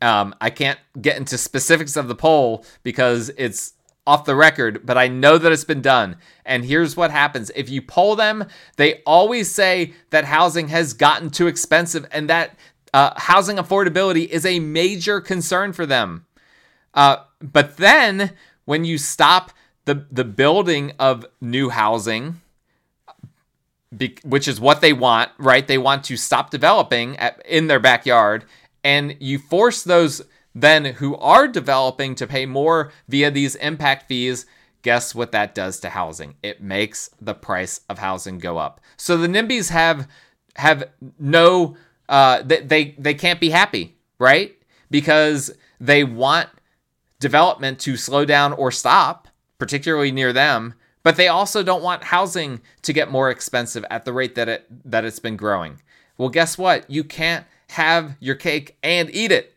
um, 0.00 0.34
I 0.40 0.50
can't 0.50 0.78
get 1.00 1.16
into 1.16 1.36
specifics 1.36 1.96
of 1.96 2.08
the 2.08 2.14
poll 2.14 2.64
because 2.82 3.30
it's 3.36 3.74
off 4.10 4.24
the 4.24 4.34
record, 4.34 4.84
but 4.84 4.98
I 4.98 5.06
know 5.06 5.38
that 5.38 5.52
it's 5.52 5.62
been 5.62 5.82
done. 5.82 6.16
And 6.44 6.64
here's 6.64 6.96
what 6.96 7.12
happens 7.12 7.52
if 7.54 7.68
you 7.68 7.80
poll 7.80 8.16
them, 8.16 8.44
they 8.76 9.02
always 9.06 9.54
say 9.54 9.92
that 10.10 10.24
housing 10.24 10.66
has 10.68 10.94
gotten 10.94 11.30
too 11.30 11.46
expensive 11.46 12.08
and 12.10 12.28
that 12.28 12.58
uh, 12.92 13.12
housing 13.16 13.56
affordability 13.56 14.26
is 14.28 14.44
a 14.44 14.58
major 14.58 15.20
concern 15.20 15.72
for 15.72 15.86
them. 15.86 16.26
Uh, 16.92 17.18
but 17.40 17.76
then 17.76 18.32
when 18.64 18.84
you 18.84 18.98
stop 18.98 19.52
the, 19.84 20.04
the 20.10 20.24
building 20.24 20.90
of 20.98 21.24
new 21.40 21.68
housing, 21.68 22.40
be, 23.96 24.16
which 24.24 24.48
is 24.48 24.58
what 24.58 24.80
they 24.80 24.92
want, 24.92 25.30
right? 25.38 25.68
They 25.68 25.78
want 25.78 26.02
to 26.06 26.16
stop 26.16 26.50
developing 26.50 27.16
at, 27.18 27.40
in 27.46 27.68
their 27.68 27.78
backyard, 27.78 28.44
and 28.82 29.16
you 29.20 29.38
force 29.38 29.84
those 29.84 30.20
then 30.54 30.84
who 30.84 31.16
are 31.16 31.46
developing 31.46 32.14
to 32.16 32.26
pay 32.26 32.46
more 32.46 32.92
via 33.08 33.30
these 33.30 33.54
impact 33.56 34.08
fees, 34.08 34.46
guess 34.82 35.14
what 35.14 35.32
that 35.32 35.54
does 35.54 35.80
to 35.80 35.90
housing? 35.90 36.34
It 36.42 36.62
makes 36.62 37.10
the 37.20 37.34
price 37.34 37.80
of 37.88 37.98
housing 37.98 38.38
go 38.38 38.58
up. 38.58 38.80
So 38.96 39.16
the 39.16 39.28
NIMBYs 39.28 39.70
have 39.70 40.08
have 40.56 40.90
no 41.18 41.76
uh, 42.08 42.42
they, 42.42 42.60
they 42.60 42.94
they 42.98 43.14
can't 43.14 43.40
be 43.40 43.50
happy, 43.50 43.96
right? 44.18 44.56
Because 44.90 45.52
they 45.80 46.02
want 46.04 46.48
development 47.20 47.78
to 47.80 47.96
slow 47.96 48.24
down 48.24 48.52
or 48.52 48.72
stop, 48.72 49.28
particularly 49.58 50.10
near 50.10 50.32
them, 50.32 50.74
but 51.02 51.16
they 51.16 51.28
also 51.28 51.62
don't 51.62 51.82
want 51.82 52.04
housing 52.04 52.60
to 52.82 52.92
get 52.92 53.10
more 53.10 53.30
expensive 53.30 53.84
at 53.90 54.04
the 54.04 54.12
rate 54.12 54.34
that 54.34 54.48
it 54.48 54.66
that 54.90 55.04
it's 55.04 55.20
been 55.20 55.36
growing. 55.36 55.80
Well, 56.18 56.28
guess 56.28 56.58
what? 56.58 56.90
You 56.90 57.04
can't 57.04 57.46
have 57.68 58.16
your 58.20 58.34
cake 58.34 58.76
and 58.82 59.08
eat 59.14 59.32
it. 59.32 59.54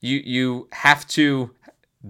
You 0.00 0.18
you 0.24 0.68
have 0.72 1.06
to 1.08 1.50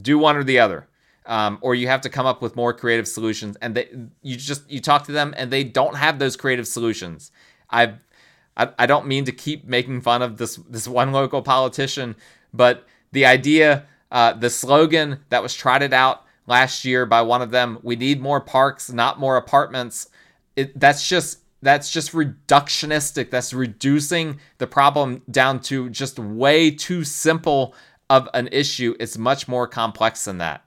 do 0.00 0.18
one 0.18 0.36
or 0.36 0.44
the 0.44 0.58
other. 0.58 0.88
Um, 1.26 1.58
or 1.60 1.74
you 1.74 1.88
have 1.88 2.02
to 2.02 2.08
come 2.08 2.24
up 2.24 2.40
with 2.40 2.54
more 2.54 2.72
creative 2.72 3.08
solutions 3.08 3.56
and 3.60 3.74
they 3.74 3.88
you 4.22 4.36
just 4.36 4.70
you 4.70 4.80
talk 4.80 5.06
to 5.06 5.12
them 5.12 5.34
and 5.36 5.50
they 5.50 5.64
don't 5.64 5.96
have 5.96 6.20
those 6.20 6.36
creative 6.36 6.68
solutions 6.68 7.32
I've, 7.68 7.94
i 8.56 8.68
i 8.78 8.86
don't 8.86 9.08
mean 9.08 9.24
to 9.24 9.32
keep 9.32 9.66
making 9.66 10.02
fun 10.02 10.22
of 10.22 10.36
this 10.36 10.54
this 10.70 10.86
one 10.86 11.10
local 11.10 11.42
politician 11.42 12.14
but 12.54 12.86
the 13.10 13.26
idea 13.26 13.86
uh, 14.12 14.34
the 14.34 14.50
slogan 14.50 15.18
that 15.30 15.42
was 15.42 15.52
trotted 15.52 15.92
out 15.92 16.24
last 16.46 16.84
year 16.84 17.04
by 17.04 17.22
one 17.22 17.42
of 17.42 17.50
them 17.50 17.80
we 17.82 17.96
need 17.96 18.20
more 18.20 18.40
parks 18.40 18.92
not 18.92 19.18
more 19.18 19.36
apartments 19.36 20.08
it, 20.54 20.78
that's 20.78 21.08
just 21.08 21.40
that's 21.66 21.90
just 21.90 22.12
reductionistic 22.12 23.30
that's 23.30 23.52
reducing 23.52 24.38
the 24.58 24.66
problem 24.66 25.22
down 25.30 25.60
to 25.60 25.90
just 25.90 26.18
way 26.18 26.70
too 26.70 27.04
simple 27.04 27.74
of 28.08 28.28
an 28.34 28.48
issue 28.52 28.94
it's 29.00 29.18
much 29.18 29.48
more 29.48 29.66
complex 29.66 30.24
than 30.24 30.38
that 30.38 30.66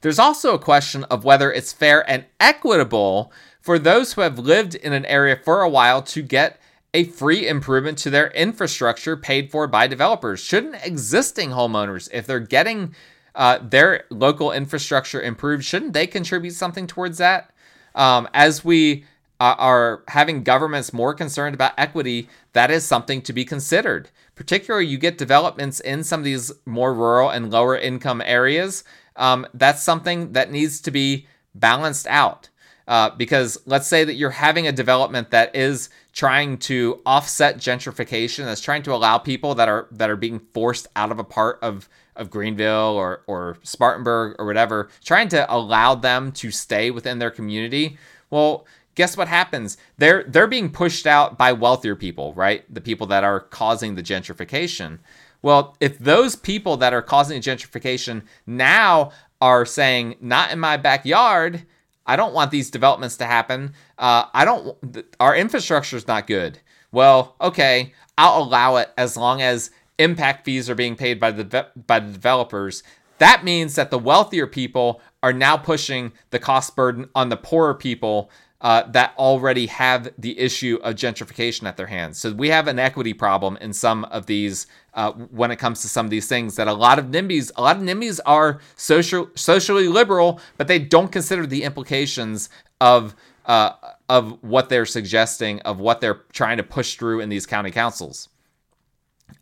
there's 0.00 0.18
also 0.18 0.54
a 0.54 0.58
question 0.58 1.04
of 1.04 1.24
whether 1.24 1.52
it's 1.52 1.72
fair 1.72 2.08
and 2.08 2.24
equitable 2.40 3.32
for 3.60 3.78
those 3.78 4.12
who 4.12 4.20
have 4.20 4.38
lived 4.38 4.74
in 4.74 4.92
an 4.92 5.04
area 5.06 5.36
for 5.36 5.62
a 5.62 5.68
while 5.68 6.00
to 6.00 6.22
get 6.22 6.60
a 6.94 7.04
free 7.04 7.46
improvement 7.46 7.98
to 7.98 8.10
their 8.10 8.28
infrastructure 8.28 9.16
paid 9.16 9.50
for 9.50 9.66
by 9.66 9.86
developers. 9.86 10.40
Shouldn't 10.40 10.86
existing 10.86 11.50
homeowners, 11.50 12.08
if 12.12 12.26
they're 12.26 12.40
getting 12.40 12.94
uh, 13.34 13.58
their 13.60 14.04
local 14.08 14.52
infrastructure 14.52 15.20
improved, 15.20 15.64
shouldn't 15.64 15.92
they 15.92 16.06
contribute 16.06 16.54
something 16.54 16.86
towards 16.86 17.18
that? 17.18 17.50
Um, 17.94 18.28
as 18.32 18.64
we 18.64 19.04
uh, 19.40 19.54
are 19.58 20.02
having 20.08 20.42
governments 20.42 20.92
more 20.92 21.14
concerned 21.14 21.54
about 21.54 21.72
equity, 21.76 22.28
that 22.52 22.70
is 22.70 22.84
something 22.84 23.22
to 23.22 23.32
be 23.32 23.44
considered. 23.44 24.10
Particularly, 24.34 24.86
you 24.86 24.98
get 24.98 25.18
developments 25.18 25.80
in 25.80 26.04
some 26.04 26.20
of 26.20 26.24
these 26.24 26.52
more 26.64 26.92
rural 26.92 27.30
and 27.30 27.50
lower 27.50 27.76
income 27.76 28.22
areas 28.24 28.84
um, 29.16 29.46
that's 29.54 29.82
something 29.82 30.32
that 30.32 30.50
needs 30.50 30.80
to 30.82 30.90
be 30.90 31.26
balanced 31.54 32.06
out. 32.06 32.50
Uh, 32.88 33.10
because 33.10 33.58
let's 33.66 33.88
say 33.88 34.04
that 34.04 34.14
you're 34.14 34.30
having 34.30 34.68
a 34.68 34.72
development 34.72 35.30
that 35.30 35.56
is 35.56 35.88
trying 36.12 36.56
to 36.56 37.00
offset 37.04 37.56
gentrification, 37.56 38.44
that's 38.44 38.60
trying 38.60 38.82
to 38.82 38.94
allow 38.94 39.18
people 39.18 39.56
that 39.56 39.68
are 39.68 39.88
that 39.90 40.08
are 40.08 40.16
being 40.16 40.38
forced 40.54 40.86
out 40.94 41.10
of 41.10 41.18
a 41.18 41.24
part 41.24 41.58
of 41.62 41.88
of 42.14 42.30
Greenville 42.30 42.94
or 42.94 43.22
or 43.26 43.58
Spartanburg 43.64 44.36
or 44.38 44.46
whatever, 44.46 44.88
trying 45.04 45.28
to 45.30 45.52
allow 45.52 45.96
them 45.96 46.30
to 46.32 46.52
stay 46.52 46.92
within 46.92 47.18
their 47.18 47.30
community. 47.30 47.98
Well, 48.30 48.66
guess 48.96 49.16
what 49.16 49.28
happens? 49.28 49.76
They're 49.98 50.24
they're 50.24 50.48
being 50.48 50.70
pushed 50.70 51.06
out 51.06 51.38
by 51.38 51.52
wealthier 51.52 51.94
people, 51.94 52.34
right? 52.34 52.64
The 52.72 52.80
people 52.80 53.06
that 53.06 53.22
are 53.22 53.40
causing 53.40 53.94
the 53.94 54.02
gentrification. 54.02 54.98
Well, 55.42 55.76
if 55.80 55.98
those 55.98 56.34
people 56.34 56.76
that 56.78 56.92
are 56.92 57.02
causing 57.02 57.40
the 57.40 57.48
gentrification 57.48 58.22
now 58.46 59.12
are 59.40 59.64
saying, 59.64 60.16
not 60.20 60.50
in 60.50 60.58
my 60.58 60.76
backyard, 60.76 61.64
I 62.06 62.16
don't 62.16 62.34
want 62.34 62.50
these 62.50 62.70
developments 62.70 63.16
to 63.18 63.26
happen. 63.26 63.74
Uh, 63.98 64.24
I 64.32 64.44
don't, 64.44 65.04
our 65.20 65.36
infrastructure 65.36 65.96
is 65.96 66.08
not 66.08 66.26
good. 66.26 66.60
Well, 66.90 67.36
okay, 67.40 67.92
I'll 68.16 68.42
allow 68.42 68.76
it 68.76 68.90
as 68.96 69.16
long 69.16 69.42
as 69.42 69.70
impact 69.98 70.44
fees 70.44 70.70
are 70.70 70.74
being 70.74 70.96
paid 70.96 71.20
by 71.20 71.30
the 71.30 71.68
by 71.86 72.00
the 72.00 72.12
developers. 72.12 72.82
That 73.18 73.44
means 73.44 73.74
that 73.74 73.90
the 73.90 73.98
wealthier 73.98 74.46
people 74.46 75.00
are 75.22 75.32
now 75.32 75.56
pushing 75.56 76.12
the 76.30 76.38
cost 76.38 76.76
burden 76.76 77.08
on 77.14 77.28
the 77.28 77.36
poorer 77.36 77.74
people 77.74 78.30
uh, 78.60 78.82
that 78.90 79.14
already 79.18 79.66
have 79.66 80.08
the 80.18 80.38
issue 80.38 80.78
of 80.82 80.94
gentrification 80.94 81.64
at 81.64 81.76
their 81.76 81.86
hands. 81.86 82.18
So 82.18 82.32
we 82.32 82.48
have 82.48 82.68
an 82.68 82.78
equity 82.78 83.12
problem 83.12 83.58
in 83.60 83.72
some 83.72 84.04
of 84.06 84.26
these 84.26 84.66
uh, 84.94 85.12
when 85.12 85.50
it 85.50 85.56
comes 85.56 85.82
to 85.82 85.88
some 85.88 86.06
of 86.06 86.10
these 86.10 86.26
things 86.26 86.56
that 86.56 86.66
a 86.66 86.72
lot 86.72 86.98
of 86.98 87.06
NIMBYs, 87.06 87.52
a 87.56 87.62
lot 87.62 87.76
of 87.76 87.82
NIMBYs 87.82 88.18
are 88.24 88.60
social, 88.76 89.28
socially 89.34 89.88
liberal, 89.88 90.40
but 90.56 90.68
they 90.68 90.78
don't 90.78 91.12
consider 91.12 91.46
the 91.46 91.64
implications 91.64 92.48
of 92.80 93.14
uh, 93.44 93.72
of 94.08 94.42
what 94.42 94.68
they're 94.68 94.86
suggesting, 94.86 95.60
of 95.60 95.78
what 95.78 96.00
they're 96.00 96.22
trying 96.32 96.56
to 96.56 96.62
push 96.62 96.96
through 96.96 97.20
in 97.20 97.28
these 97.28 97.46
county 97.46 97.70
councils. 97.70 98.28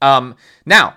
Um, 0.03 0.37
now, 0.67 0.97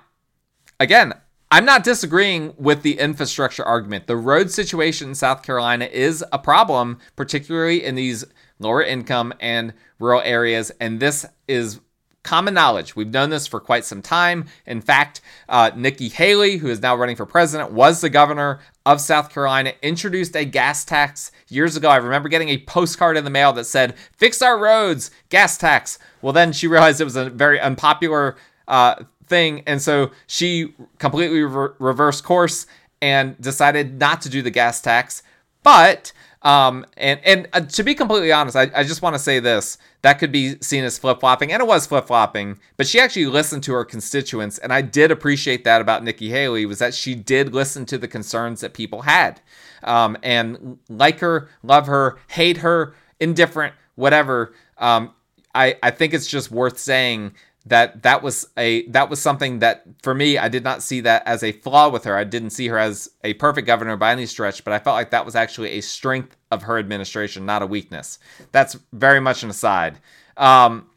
again, 0.80 1.14
I'm 1.50 1.64
not 1.64 1.86
disagreeing 1.86 2.54
with 2.58 2.82
the 2.82 3.00
infrastructure 3.00 3.64
argument. 3.64 4.08
The 4.08 4.18
road 4.18 4.52
situation 4.52 5.10
in 5.10 5.16
South 5.16 5.44
Carolina 5.44 5.86
is 5.86 6.24
a 6.34 6.40
problem, 6.40 7.00
particularly 7.16 7.86
in 7.86 7.96
these 7.96 8.26
lower 8.60 8.84
income 8.84 9.34
and 9.40 9.74
rural 9.98 10.22
areas. 10.26 10.72
And 10.82 11.00
this 11.00 11.26
is 11.48 11.80
common 12.24 12.54
knowledge. 12.54 12.98
We've 12.98 13.08
known 13.08 13.30
this 13.30 13.48
for 13.48 13.62
quite 13.62 13.86
some 13.86 14.02
time. 14.02 14.44
In 14.66 14.82
fact, 14.82 15.22
uh, 15.48 15.72
Nikki 15.74 16.10
Haley, 16.10 16.58
who 16.58 16.68
is 16.68 16.82
now 16.82 16.98
running 16.98 17.16
for 17.16 17.26
president, 17.26 17.72
was 17.72 18.02
the 18.02 18.10
governor 18.10 18.60
of 18.86 19.00
South 19.00 19.30
Carolina, 19.30 19.72
introduced 19.82 20.36
a 20.36 20.44
gas 20.44 20.84
tax 20.84 21.32
years 21.48 21.78
ago. 21.78 21.88
I 21.88 21.96
remember 21.96 22.28
getting 22.28 22.50
a 22.50 22.58
postcard 22.58 23.16
in 23.16 23.24
the 23.24 23.30
mail 23.30 23.54
that 23.54 23.64
said, 23.64 23.96
Fix 24.12 24.42
our 24.42 24.60
roads, 24.60 25.12
gas 25.30 25.58
tax. 25.58 25.98
Well, 26.22 26.34
then 26.34 26.52
she 26.52 26.68
realized 26.68 27.00
it 27.00 27.06
was 27.06 27.16
a 27.16 27.30
very 27.30 27.58
unpopular 27.62 28.36
uh, 28.68 28.96
thing. 29.28 29.64
And 29.68 29.82
so 29.82 30.12
she 30.28 30.74
completely 31.00 31.42
re- 31.42 31.70
reversed 31.80 32.24
course 32.24 32.66
and 33.02 33.40
decided 33.40 34.00
not 34.00 34.22
to 34.22 34.30
do 34.30 34.42
the 34.42 34.52
gas 34.52 34.82
tax. 34.82 35.24
But 35.64 36.14
um, 36.44 36.86
and 36.96 37.20
and 37.26 37.48
uh, 37.52 37.62
to 37.62 37.84
be 37.84 37.96
completely 37.96 38.32
honest, 38.32 38.56
I, 38.56 38.72
I 38.74 38.84
just 38.84 39.02
want 39.02 39.16
to 39.16 39.20
say 39.20 39.40
this: 39.40 39.78
that 40.02 40.14
could 40.14 40.32
be 40.32 40.56
seen 40.62 40.84
as 40.84 40.98
flip 40.98 41.20
flopping, 41.20 41.52
and 41.52 41.62
it 41.62 41.68
was 41.68 41.86
flip 41.88 42.08
flopping. 42.08 42.60
But 42.78 42.88
she 42.88 43.00
actually 43.00 43.26
listened 43.26 43.64
to 43.64 43.74
her 43.74 43.84
constituents, 43.84 44.58
and 44.58 44.72
I 44.72 44.82
did 44.82 45.12
appreciate 45.12 45.64
that 45.66 45.82
about 45.82 46.04
Nikki 46.04 46.30
Haley 46.30 46.66
was 46.66 46.80
that 46.80 46.94
she 46.94 47.16
did 47.16 47.54
listen 47.54 47.86
to 47.88 47.98
the 47.98 48.08
concerns 48.08 48.62
that 48.62 48.74
people 48.74 49.02
had, 49.02 49.42
um, 49.84 50.16
and 50.24 50.78
like 50.90 51.20
her, 51.20 51.50
love 51.64 51.88
her, 51.88 52.18
hate 52.30 52.58
her, 52.58 52.94
indifferent, 53.20 53.74
whatever. 53.96 54.54
Um, 54.78 55.14
I 55.54 55.76
I 55.82 55.92
think 55.92 56.14
it's 56.14 56.28
just 56.28 56.52
worth 56.52 56.78
saying 56.78 57.34
that 57.70 58.04
that 58.04 58.24
was 58.24 58.48
a 58.58 58.88
that 58.88 59.10
was 59.10 59.22
something 59.22 59.60
that 59.60 59.84
for 60.02 60.14
me 60.14 60.38
I 60.38 60.48
did 60.48 60.64
not 60.64 60.82
see 60.82 61.02
that 61.02 61.24
as 61.26 61.44
a 61.44 61.52
flaw 61.52 61.90
with 61.90 62.04
her. 62.06 62.16
I 62.16 62.24
didn't 62.24 62.52
see 62.52 62.68
her 62.68 62.78
as 62.78 63.10
a 63.24 63.34
perfect 63.36 63.68
governor 63.68 63.98
by 63.98 64.12
any 64.12 64.26
stretch, 64.26 64.64
but 64.64 64.74
I 64.74 64.80
felt 64.80 64.96
like 64.96 65.12
that 65.12 65.26
was 65.26 65.36
actually 65.36 65.72
a 65.72 65.82
strength 65.82 66.36
of 66.52 66.64
her 66.64 66.78
administration, 66.78 67.46
not 67.46 67.62
a 67.62 67.68
weakness. 67.68 68.20
That's 68.52 68.78
very 68.94 69.20
much 69.20 69.44
an 69.44 69.50
aside. 69.50 69.98
Um, 70.38 70.88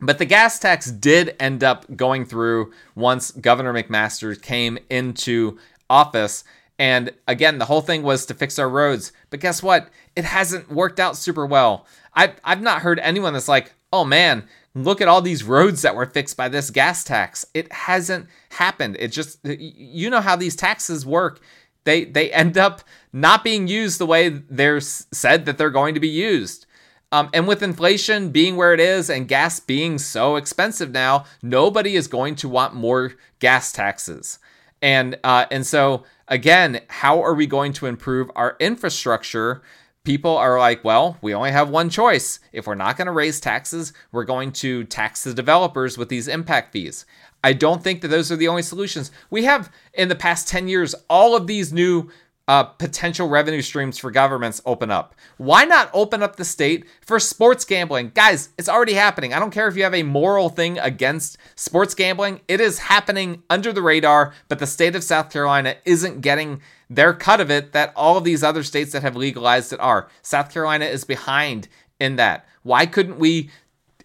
but 0.00 0.18
the 0.18 0.24
gas 0.24 0.58
tax 0.58 0.90
did 0.90 1.36
end 1.38 1.62
up 1.62 1.96
going 1.96 2.24
through 2.24 2.72
once 2.96 3.30
Governor 3.30 3.72
McMaster 3.72 4.40
came 4.40 4.78
into 4.90 5.58
office. 5.88 6.42
And 6.78 7.12
again, 7.28 7.58
the 7.58 7.66
whole 7.66 7.82
thing 7.82 8.02
was 8.02 8.26
to 8.26 8.34
fix 8.34 8.58
our 8.58 8.68
roads. 8.68 9.12
But 9.30 9.38
guess 9.38 9.62
what? 9.62 9.90
It 10.16 10.24
hasn't 10.24 10.72
worked 10.72 10.98
out 10.98 11.16
super 11.16 11.46
well. 11.46 11.86
I've, 12.14 12.34
I've 12.42 12.60
not 12.60 12.82
heard 12.82 12.98
anyone 12.98 13.32
that's 13.32 13.46
like, 13.46 13.74
oh 13.92 14.04
man, 14.04 14.48
look 14.74 15.00
at 15.00 15.08
all 15.08 15.20
these 15.20 15.44
roads 15.44 15.82
that 15.82 15.94
were 15.94 16.06
fixed 16.06 16.36
by 16.36 16.48
this 16.48 16.70
gas 16.70 17.04
tax. 17.04 17.44
It 17.54 17.72
hasn't 17.72 18.28
happened. 18.50 18.96
It 18.98 19.08
just 19.08 19.38
you 19.44 20.10
know 20.10 20.20
how 20.20 20.36
these 20.36 20.56
taxes 20.56 21.04
work. 21.04 21.40
They 21.84 22.04
they 22.04 22.32
end 22.32 22.56
up 22.56 22.82
not 23.12 23.44
being 23.44 23.68
used 23.68 23.98
the 23.98 24.06
way 24.06 24.28
they're 24.28 24.80
said 24.80 25.46
that 25.46 25.58
they're 25.58 25.70
going 25.70 25.94
to 25.94 26.00
be 26.00 26.08
used. 26.08 26.66
Um, 27.10 27.28
and 27.34 27.46
with 27.46 27.62
inflation 27.62 28.30
being 28.30 28.56
where 28.56 28.72
it 28.72 28.80
is 28.80 29.10
and 29.10 29.28
gas 29.28 29.60
being 29.60 29.98
so 29.98 30.36
expensive 30.36 30.92
now, 30.92 31.26
nobody 31.42 31.94
is 31.94 32.08
going 32.08 32.36
to 32.36 32.48
want 32.48 32.74
more 32.74 33.12
gas 33.38 33.70
taxes. 33.70 34.38
And 34.80 35.18
uh, 35.22 35.44
and 35.50 35.66
so 35.66 36.04
again, 36.28 36.80
how 36.88 37.22
are 37.22 37.34
we 37.34 37.46
going 37.46 37.74
to 37.74 37.86
improve 37.86 38.30
our 38.34 38.56
infrastructure 38.58 39.62
people 40.04 40.36
are 40.36 40.58
like, 40.58 40.84
well, 40.84 41.16
we 41.22 41.34
only 41.34 41.52
have 41.52 41.70
one 41.70 41.88
choice. 41.88 42.40
If 42.52 42.66
we're 42.66 42.74
not 42.74 42.96
going 42.96 43.06
to 43.06 43.12
raise 43.12 43.40
taxes, 43.40 43.92
we're 44.10 44.24
going 44.24 44.52
to 44.52 44.84
tax 44.84 45.24
the 45.24 45.34
developers 45.34 45.96
with 45.96 46.08
these 46.08 46.28
impact 46.28 46.72
fees. 46.72 47.06
I 47.44 47.52
don't 47.52 47.82
think 47.82 48.00
that 48.00 48.08
those 48.08 48.30
are 48.30 48.36
the 48.36 48.48
only 48.48 48.62
solutions. 48.62 49.10
We 49.30 49.44
have, 49.44 49.70
in 49.94 50.08
the 50.08 50.14
past 50.14 50.48
10 50.48 50.68
years, 50.68 50.94
all 51.08 51.36
of 51.36 51.46
these 51.46 51.72
new 51.72 52.10
uh, 52.48 52.64
potential 52.64 53.28
revenue 53.28 53.62
streams 53.62 53.98
for 53.98 54.10
governments 54.10 54.60
open 54.66 54.90
up. 54.90 55.14
Why 55.36 55.64
not 55.64 55.90
open 55.94 56.22
up 56.22 56.36
the 56.36 56.44
state 56.44 56.84
for 57.00 57.20
sports 57.20 57.64
gambling? 57.64 58.10
Guys, 58.14 58.48
it's 58.58 58.68
already 58.68 58.94
happening. 58.94 59.32
I 59.32 59.38
don't 59.38 59.52
care 59.52 59.68
if 59.68 59.76
you 59.76 59.84
have 59.84 59.94
a 59.94 60.02
moral 60.02 60.48
thing 60.48 60.78
against 60.78 61.38
sports 61.54 61.94
gambling, 61.94 62.40
it 62.48 62.60
is 62.60 62.78
happening 62.78 63.42
under 63.48 63.72
the 63.72 63.82
radar, 63.82 64.34
but 64.48 64.58
the 64.58 64.66
state 64.66 64.96
of 64.96 65.04
South 65.04 65.30
Carolina 65.30 65.76
isn't 65.84 66.20
getting 66.20 66.60
their 66.90 67.14
cut 67.14 67.40
of 67.40 67.50
it 67.50 67.72
that 67.72 67.92
all 67.96 68.16
of 68.16 68.24
these 68.24 68.42
other 68.42 68.62
states 68.62 68.92
that 68.92 69.02
have 69.02 69.16
legalized 69.16 69.72
it 69.72 69.80
are. 69.80 70.08
South 70.20 70.52
Carolina 70.52 70.84
is 70.84 71.04
behind 71.04 71.68
in 72.00 72.16
that. 72.16 72.46
Why 72.62 72.86
couldn't 72.86 73.18
we 73.18 73.50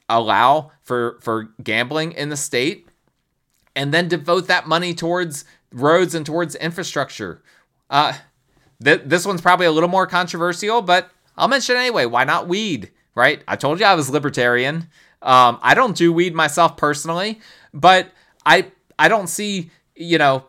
allow 0.08 0.72
for 0.84 1.18
for 1.22 1.50
gambling 1.64 2.14
in 2.14 2.30
the 2.30 2.38
state 2.38 2.88
and 3.76 3.94
then 3.94 4.08
devote 4.08 4.48
that 4.48 4.68
money 4.68 4.94
towards 4.94 5.44
roads 5.72 6.16
and 6.16 6.26
towards 6.26 6.56
infrastructure? 6.56 7.42
Uh, 7.90 8.14
th- 8.84 9.02
this 9.06 9.26
one's 9.26 9.42
probably 9.42 9.66
a 9.66 9.72
little 9.72 9.90
more 9.90 10.08
controversial, 10.08 10.82
but 10.82 11.12
I'll 11.38 11.48
mention 11.48 11.76
anyway. 11.76 12.06
Why 12.06 12.24
not 12.24 12.48
weed? 12.48 12.92
Right? 13.16 13.44
I 13.48 13.56
told 13.56 13.80
you 13.80 13.86
I 13.86 13.96
was 13.96 14.10
libertarian. 14.10 14.90
Um, 15.22 15.60
I 15.62 15.74
don't 15.74 15.96
do 15.96 16.14
weed 16.14 16.36
myself 16.36 16.78
personally, 16.78 17.40
but 17.74 18.12
I 18.46 18.72
I 19.00 19.08
don't 19.08 19.28
see 19.28 19.72
you 19.96 20.18
know 20.20 20.46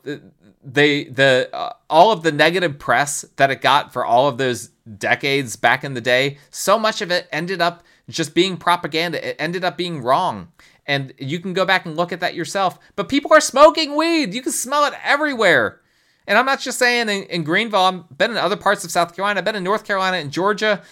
the 0.63 1.09
the 1.09 1.49
uh, 1.53 1.73
all 1.89 2.13
of 2.13 2.23
the 2.23 2.33
negative 2.33 2.79
press 2.79 3.25
that 3.37 3.51
it 3.51 3.63
got 3.63 3.93
for 3.93 4.05
all 4.05 4.29
of 4.29 4.39
those 4.39 4.69
decades 4.99 5.57
back 5.57 5.85
in 5.85 5.95
the 5.95 6.01
day. 6.01 6.39
So 6.51 6.79
much 6.79 7.01
of 7.01 7.11
it 7.11 7.29
ended 7.33 7.61
up 7.61 7.83
just 8.09 8.35
being 8.35 8.57
propaganda. 8.57 9.27
It 9.27 9.37
ended 9.39 9.65
up 9.65 9.77
being 9.77 10.03
wrong. 10.03 10.49
And 10.87 11.13
you 11.19 11.39
can 11.39 11.53
go 11.53 11.67
back 11.67 11.85
and 11.85 11.97
look 11.97 12.13
at 12.13 12.21
that 12.21 12.35
yourself. 12.35 12.79
But 12.97 13.11
people 13.11 13.33
are 13.35 13.41
smoking 13.41 13.95
weed. 13.95 14.33
You 14.33 14.41
can 14.41 14.53
smell 14.53 14.87
it 14.87 14.95
everywhere. 15.05 15.81
And 16.29 16.37
I'm 16.37 16.45
not 16.45 16.61
just 16.61 16.79
saying 16.79 17.09
in, 17.09 17.23
in 17.25 17.43
Greenville, 17.43 17.81
I've 17.81 18.19
been 18.19 18.31
in 18.31 18.37
other 18.37 18.57
parts 18.57 18.85
of 18.85 18.91
South 18.91 19.17
Carolina, 19.17 19.39
I've 19.39 19.47
been 19.47 19.57
in 19.57 19.65
North 19.65 19.85
Carolina 19.85 20.19
and 20.19 20.31
Georgia, 20.31 20.83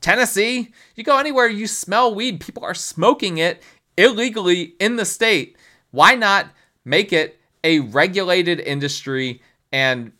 Tennessee. 0.00 0.74
You 0.96 1.04
go 1.04 1.18
anywhere, 1.18 1.46
you 1.46 1.68
smell 1.68 2.12
weed. 2.12 2.40
People 2.40 2.64
are 2.64 2.74
smoking 2.74 3.38
it 3.38 3.62
illegally 3.96 4.74
in 4.80 4.96
the 4.96 5.04
state. 5.04 5.56
Why 5.92 6.16
not 6.16 6.48
make 6.84 7.12
it 7.12 7.38
a 7.62 7.78
regulated 7.78 8.58
industry 8.58 9.40
and 9.70 10.10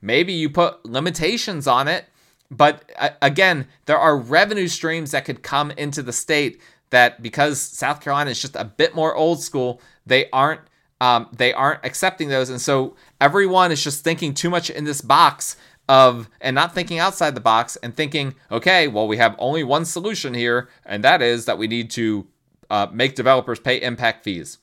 maybe 0.00 0.32
you 0.32 0.48
put 0.48 0.86
limitations 0.86 1.66
on 1.66 1.86
it? 1.86 2.06
But 2.50 2.90
uh, 2.98 3.10
again, 3.20 3.66
there 3.84 3.98
are 3.98 4.16
revenue 4.16 4.68
streams 4.68 5.10
that 5.10 5.26
could 5.26 5.42
come 5.42 5.70
into 5.72 6.02
the 6.02 6.12
state 6.12 6.58
that 6.88 7.22
because 7.22 7.60
South 7.60 8.00
Carolina 8.00 8.30
is 8.30 8.40
just 8.40 8.56
a 8.56 8.64
bit 8.64 8.94
more 8.94 9.14
old 9.14 9.42
school, 9.42 9.82
they 10.06 10.30
aren't 10.30 10.62
um, 11.00 11.28
they 11.32 11.52
aren't 11.52 11.84
accepting 11.84 12.28
those, 12.28 12.50
and 12.50 12.60
so 12.60 12.96
everyone 13.20 13.72
is 13.72 13.82
just 13.82 14.04
thinking 14.04 14.34
too 14.34 14.50
much 14.50 14.70
in 14.70 14.84
this 14.84 15.00
box 15.00 15.56
of 15.88 16.30
and 16.40 16.54
not 16.54 16.74
thinking 16.74 16.98
outside 16.98 17.34
the 17.34 17.40
box 17.40 17.76
and 17.76 17.94
thinking, 17.94 18.34
okay, 18.50 18.88
well 18.88 19.06
we 19.06 19.16
have 19.18 19.36
only 19.38 19.62
one 19.62 19.84
solution 19.84 20.34
here, 20.34 20.68
and 20.84 21.04
that 21.04 21.20
is 21.20 21.44
that 21.44 21.58
we 21.58 21.66
need 21.66 21.90
to 21.90 22.26
uh, 22.70 22.86
make 22.92 23.14
developers 23.14 23.60
pay 23.60 23.80
impact 23.80 24.24
fees. 24.24 24.58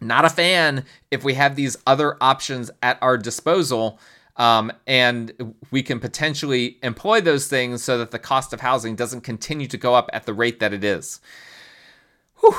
Not 0.00 0.24
a 0.24 0.30
fan 0.30 0.84
if 1.10 1.22
we 1.22 1.34
have 1.34 1.54
these 1.54 1.76
other 1.86 2.16
options 2.20 2.70
at 2.82 2.98
our 3.00 3.16
disposal. 3.16 4.00
Um, 4.36 4.72
and 4.86 5.54
we 5.70 5.82
can 5.82 6.00
potentially 6.00 6.78
employ 6.82 7.20
those 7.20 7.48
things 7.48 7.84
so 7.84 7.98
that 7.98 8.12
the 8.12 8.18
cost 8.18 8.54
of 8.54 8.60
housing 8.60 8.96
doesn't 8.96 9.20
continue 9.20 9.66
to 9.66 9.76
go 9.76 9.94
up 9.94 10.08
at 10.12 10.24
the 10.24 10.32
rate 10.32 10.58
that 10.60 10.72
it 10.72 10.82
is. 10.82 11.20
Whew. 12.40 12.56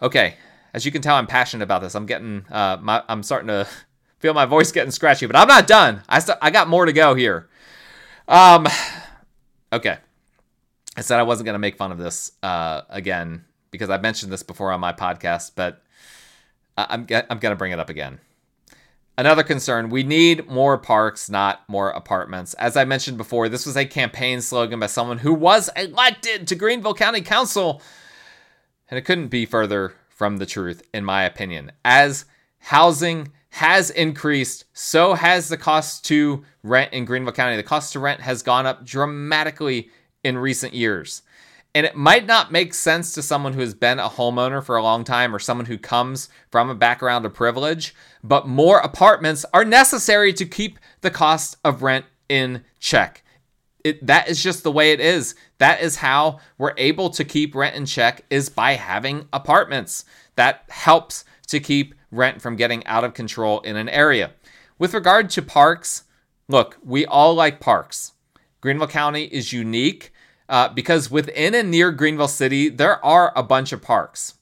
Okay, 0.00 0.36
as 0.78 0.86
you 0.86 0.92
can 0.92 1.02
tell, 1.02 1.16
I'm 1.16 1.26
passionate 1.26 1.64
about 1.64 1.82
this. 1.82 1.96
I'm 1.96 2.06
getting, 2.06 2.44
uh, 2.50 2.76
my, 2.80 3.02
I'm 3.08 3.24
starting 3.24 3.48
to 3.48 3.66
feel 4.20 4.32
my 4.32 4.46
voice 4.46 4.70
getting 4.70 4.92
scratchy, 4.92 5.26
but 5.26 5.34
I'm 5.34 5.48
not 5.48 5.66
done. 5.66 6.02
I 6.08 6.20
st- 6.20 6.38
I 6.40 6.50
got 6.50 6.68
more 6.68 6.86
to 6.86 6.92
go 6.92 7.16
here. 7.16 7.48
Um, 8.28 8.68
okay. 9.72 9.98
I 10.96 11.00
said 11.00 11.18
I 11.18 11.24
wasn't 11.24 11.46
gonna 11.46 11.58
make 11.58 11.76
fun 11.76 11.90
of 11.90 11.98
this 11.98 12.30
uh, 12.44 12.82
again 12.90 13.44
because 13.72 13.90
I 13.90 13.98
mentioned 13.98 14.30
this 14.32 14.44
before 14.44 14.70
on 14.70 14.78
my 14.78 14.92
podcast, 14.92 15.52
but 15.56 15.82
I'm 16.76 17.08
I'm 17.28 17.38
gonna 17.38 17.56
bring 17.56 17.72
it 17.72 17.80
up 17.80 17.90
again. 17.90 18.20
Another 19.16 19.42
concern 19.42 19.90
we 19.90 20.04
need 20.04 20.48
more 20.48 20.78
parks, 20.78 21.28
not 21.28 21.68
more 21.68 21.90
apartments. 21.90 22.54
As 22.54 22.76
I 22.76 22.84
mentioned 22.84 23.16
before, 23.16 23.48
this 23.48 23.66
was 23.66 23.76
a 23.76 23.84
campaign 23.84 24.40
slogan 24.40 24.78
by 24.78 24.86
someone 24.86 25.18
who 25.18 25.34
was 25.34 25.70
elected 25.76 26.46
to 26.46 26.54
Greenville 26.54 26.94
County 26.94 27.20
Council. 27.20 27.82
And 28.88 28.96
it 28.96 29.02
couldn't 29.02 29.28
be 29.28 29.44
further 29.44 29.94
from 30.18 30.38
the 30.38 30.46
truth, 30.46 30.82
in 30.92 31.04
my 31.04 31.22
opinion. 31.22 31.70
As 31.84 32.24
housing 32.58 33.30
has 33.50 33.90
increased, 33.90 34.64
so 34.72 35.14
has 35.14 35.48
the 35.48 35.56
cost 35.56 36.04
to 36.06 36.44
rent 36.64 36.92
in 36.92 37.04
Greenville 37.04 37.32
County. 37.32 37.54
The 37.54 37.62
cost 37.62 37.92
to 37.92 38.00
rent 38.00 38.20
has 38.20 38.42
gone 38.42 38.66
up 38.66 38.84
dramatically 38.84 39.90
in 40.24 40.36
recent 40.36 40.74
years. 40.74 41.22
And 41.72 41.86
it 41.86 41.94
might 41.94 42.26
not 42.26 42.50
make 42.50 42.74
sense 42.74 43.14
to 43.14 43.22
someone 43.22 43.52
who 43.52 43.60
has 43.60 43.74
been 43.74 44.00
a 44.00 44.08
homeowner 44.08 44.62
for 44.62 44.76
a 44.76 44.82
long 44.82 45.04
time 45.04 45.32
or 45.32 45.38
someone 45.38 45.66
who 45.66 45.78
comes 45.78 46.28
from 46.50 46.68
a 46.68 46.74
background 46.74 47.24
of 47.24 47.32
privilege, 47.32 47.94
but 48.24 48.48
more 48.48 48.78
apartments 48.80 49.46
are 49.54 49.64
necessary 49.64 50.32
to 50.32 50.44
keep 50.44 50.80
the 51.02 51.12
cost 51.12 51.56
of 51.64 51.82
rent 51.82 52.06
in 52.28 52.64
check. 52.80 53.22
It, 53.84 54.06
that 54.06 54.28
is 54.28 54.42
just 54.42 54.62
the 54.62 54.72
way 54.72 54.92
it 54.92 55.00
is. 55.00 55.34
That 55.58 55.80
is 55.80 55.96
how 55.96 56.40
we're 56.58 56.74
able 56.76 57.10
to 57.10 57.24
keep 57.24 57.54
rent 57.54 57.76
in 57.76 57.86
check 57.86 58.24
is 58.28 58.48
by 58.48 58.72
having 58.72 59.28
apartments. 59.32 60.04
That 60.36 60.64
helps 60.68 61.24
to 61.48 61.60
keep 61.60 61.94
rent 62.10 62.42
from 62.42 62.56
getting 62.56 62.84
out 62.86 63.04
of 63.04 63.14
control 63.14 63.60
in 63.60 63.76
an 63.76 63.88
area. 63.88 64.32
With 64.78 64.94
regard 64.94 65.30
to 65.30 65.42
parks, 65.42 66.04
look, 66.48 66.78
we 66.82 67.06
all 67.06 67.34
like 67.34 67.60
parks. 67.60 68.12
Greenville 68.60 68.88
County 68.88 69.24
is 69.24 69.52
unique 69.52 70.12
uh, 70.48 70.68
because 70.68 71.10
within 71.10 71.54
and 71.54 71.70
near 71.70 71.92
Greenville 71.92 72.28
City, 72.28 72.68
there 72.68 73.04
are 73.04 73.32
a 73.36 73.42
bunch 73.42 73.72
of 73.72 73.82
parks. 73.82 74.34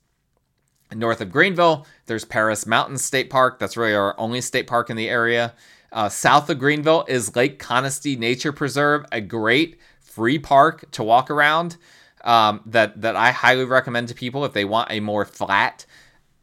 North 0.95 1.21
of 1.21 1.33
Greenville, 1.33 1.87
there's 2.07 2.25
Paris 2.25 2.65
Mountain 2.67 2.99
State 2.99 3.29
Park. 3.29 3.59
That's 3.59 3.77
really 3.77 3.95
our 3.95 4.19
only 4.19 4.41
state 4.41 4.67
park 4.67 4.89
in 4.89 4.97
the 4.97 5.09
area. 5.09 5.53
Uh, 5.93 6.09
south 6.09 6.51
of 6.51 6.59
Greenville 6.59 7.05
is 7.09 7.35
Lake 7.37 7.59
Conestee 7.59 8.19
Nature 8.19 8.53
Preserve, 8.53 9.05
a 9.13 9.21
great 9.21 9.79
free 10.01 10.39
park 10.39 10.91
to 10.93 11.03
walk 11.03 11.31
around 11.31 11.77
um, 12.25 12.61
that, 12.67 13.01
that 13.01 13.17
I 13.17 13.31
highly 13.31 13.65
recommend 13.65 14.09
to 14.09 14.15
people 14.15 14.45
if 14.45 14.53
they 14.53 14.65
want 14.65 14.91
a 14.91 15.01
more 15.01 15.25
flat 15.25 15.87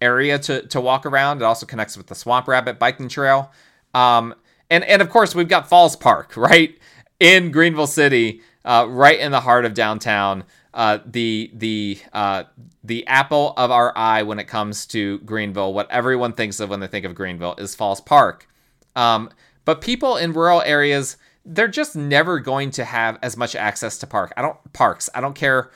area 0.01 0.39
to, 0.39 0.67
to 0.67 0.82
walk 0.82 1.06
around. 1.06 1.41
It 1.41 1.45
also 1.45 1.65
connects 1.65 1.97
with 1.97 2.08
the 2.08 2.15
Swamp 2.15 2.47
Rabbit 2.47 2.79
biking 2.79 3.10
trail. 3.10 3.51
Um, 3.93 4.36
and, 4.69 4.84
and 4.84 5.01
of 5.01 5.10
course, 5.10 5.36
we've 5.36 5.47
got 5.47 5.69
Falls 5.69 5.95
Park, 5.95 6.34
right? 6.38 6.77
In 7.19 7.51
Greenville 7.51 7.88
City, 7.88 8.41
uh, 8.65 8.86
right 8.89 9.19
in 9.19 9.32
the 9.32 9.41
heart 9.41 9.65
of 9.65 9.73
downtown. 9.73 10.43
Uh, 10.73 10.97
the 11.06 11.51
the 11.53 11.99
uh, 12.13 12.43
the 12.84 13.06
apple 13.06 13.53
of 13.58 13.69
our 13.69 13.95
eye 13.95 14.23
when 14.23 14.39
it 14.39 14.45
comes 14.45 14.88
to 14.88 15.19
Greenville, 15.19 15.71
what 15.71 15.89
everyone 15.91 16.34
thinks 16.34 16.60
of 16.60 16.69
when 16.69 16.79
they 16.79 16.88
think 16.88 17.06
of 17.06 17.13
Greenville, 17.13 17.53
is 17.60 17.75
Falls 17.75 18.01
Park. 18.01 18.47
Um, 18.95 19.29
but 19.65 19.82
people 19.82 20.17
in 20.17 20.34
rural 20.34 20.62
areas, 20.62 21.17
they're 21.45 21.67
just 21.67 21.95
never 21.95 22.39
going 22.39 22.71
to 22.71 22.86
have 22.86 23.17
as 23.21 23.38
much 23.38 23.56
access 23.56 23.97
to 23.99 24.08
park. 24.08 24.34
I 24.38 24.41
don't 24.41 24.73
parks. 24.73 25.10
I 25.13 25.21
don't 25.21 25.36
care 25.36 25.71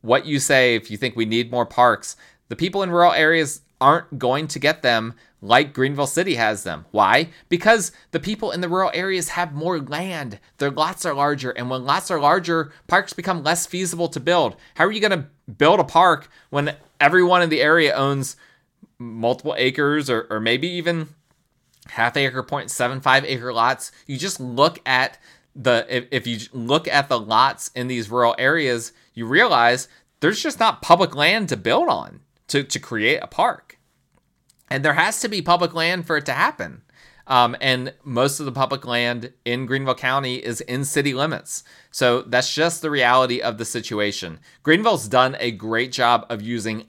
what 0.00 0.26
you 0.26 0.38
say. 0.38 0.74
If 0.74 0.90
you 0.90 0.96
think 0.96 1.16
we 1.16 1.24
need 1.24 1.50
more 1.50 1.66
parks, 1.66 2.16
the 2.48 2.56
people 2.56 2.82
in 2.82 2.90
rural 2.90 3.12
areas 3.12 3.60
aren't 3.80 4.18
going 4.18 4.48
to 4.48 4.58
get 4.58 4.82
them 4.82 5.14
like 5.40 5.72
Greenville 5.72 6.06
City 6.06 6.34
has 6.34 6.64
them. 6.64 6.84
Why? 6.90 7.28
Because 7.48 7.92
the 8.10 8.18
people 8.18 8.50
in 8.50 8.60
the 8.60 8.68
rural 8.68 8.90
areas 8.92 9.30
have 9.30 9.54
more 9.54 9.78
land. 9.78 10.40
Their 10.58 10.70
lots 10.70 11.06
are 11.06 11.14
larger. 11.14 11.50
And 11.50 11.70
when 11.70 11.84
lots 11.84 12.10
are 12.10 12.20
larger, 12.20 12.72
parks 12.88 13.12
become 13.12 13.44
less 13.44 13.66
feasible 13.66 14.08
to 14.08 14.20
build. 14.20 14.56
How 14.74 14.84
are 14.84 14.92
you 14.92 15.00
going 15.00 15.12
to 15.12 15.52
build 15.52 15.78
a 15.78 15.84
park 15.84 16.28
when 16.50 16.74
everyone 17.00 17.42
in 17.42 17.50
the 17.50 17.62
area 17.62 17.94
owns 17.94 18.36
multiple 18.98 19.54
acres 19.56 20.10
or, 20.10 20.26
or 20.28 20.40
maybe 20.40 20.66
even 20.68 21.08
half 21.90 22.16
acre, 22.16 22.42
0.75 22.42 23.24
acre 23.24 23.52
lots? 23.52 23.92
You 24.06 24.16
just 24.16 24.40
look 24.40 24.80
at 24.86 25.18
the, 25.54 25.86
if, 25.88 26.06
if 26.10 26.26
you 26.26 26.38
look 26.52 26.86
at 26.88 27.08
the 27.08 27.18
lots 27.18 27.70
in 27.74 27.88
these 27.88 28.10
rural 28.10 28.34
areas, 28.38 28.92
you 29.14 29.26
realize 29.26 29.88
there's 30.20 30.42
just 30.42 30.60
not 30.60 30.82
public 30.82 31.14
land 31.14 31.48
to 31.48 31.56
build 31.56 31.88
on 31.88 32.20
to, 32.48 32.62
to 32.64 32.78
create 32.78 33.18
a 33.22 33.26
park. 33.26 33.78
And 34.70 34.84
there 34.84 34.94
has 34.94 35.20
to 35.20 35.28
be 35.28 35.42
public 35.42 35.74
land 35.74 36.06
for 36.06 36.16
it 36.16 36.26
to 36.26 36.32
happen. 36.32 36.82
Um, 37.26 37.56
and 37.60 37.92
most 38.04 38.40
of 38.40 38.46
the 38.46 38.52
public 38.52 38.86
land 38.86 39.32
in 39.44 39.66
Greenville 39.66 39.94
County 39.94 40.36
is 40.36 40.62
in 40.62 40.84
city 40.84 41.12
limits. 41.12 41.62
So 41.90 42.22
that's 42.22 42.54
just 42.54 42.80
the 42.80 42.90
reality 42.90 43.40
of 43.40 43.58
the 43.58 43.66
situation. 43.66 44.40
Greenville's 44.62 45.08
done 45.08 45.36
a 45.38 45.50
great 45.50 45.92
job 45.92 46.24
of 46.30 46.40
using 46.40 46.86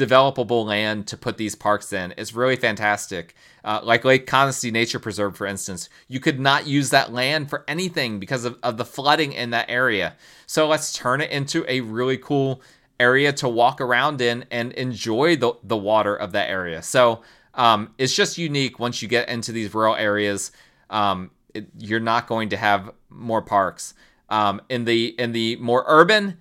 undevelopable 0.00 0.64
land 0.64 1.06
to 1.08 1.16
put 1.16 1.36
these 1.36 1.54
parks 1.54 1.92
in. 1.92 2.12
is 2.12 2.34
really 2.34 2.56
fantastic. 2.56 3.34
Uh, 3.64 3.80
like 3.82 4.04
Lake 4.04 4.26
Conestee 4.26 4.72
Nature 4.72 4.98
Preserve, 4.98 5.36
for 5.36 5.46
instance, 5.46 5.88
you 6.08 6.20
could 6.20 6.40
not 6.40 6.66
use 6.66 6.90
that 6.90 7.12
land 7.12 7.50
for 7.50 7.64
anything 7.68 8.18
because 8.18 8.44
of, 8.44 8.58
of 8.62 8.76
the 8.76 8.84
flooding 8.84 9.32
in 9.32 9.50
that 9.50 9.66
area. 9.68 10.16
So 10.46 10.66
let's 10.66 10.92
turn 10.92 11.20
it 11.20 11.30
into 11.30 11.64
a 11.68 11.80
really 11.80 12.16
cool 12.16 12.62
area 12.98 13.32
to 13.32 13.48
walk 13.48 13.80
around 13.80 14.20
in 14.20 14.44
and 14.50 14.72
enjoy 14.72 15.36
the, 15.36 15.52
the 15.62 15.76
water 15.76 16.14
of 16.14 16.32
that 16.32 16.50
area. 16.50 16.82
So 16.82 17.22
um, 17.54 17.94
it's 17.98 18.14
just 18.14 18.38
unique 18.38 18.78
once 18.78 19.02
you 19.02 19.08
get 19.08 19.28
into 19.28 19.52
these 19.52 19.72
rural 19.74 19.96
areas. 19.96 20.52
Um, 20.88 21.30
it, 21.54 21.66
you're 21.78 22.00
not 22.00 22.26
going 22.26 22.50
to 22.50 22.56
have 22.56 22.90
more 23.08 23.42
parks. 23.42 23.94
Um, 24.28 24.62
in 24.68 24.84
the 24.84 25.08
in 25.20 25.32
the 25.32 25.56
more 25.56 25.84
urban 25.88 26.38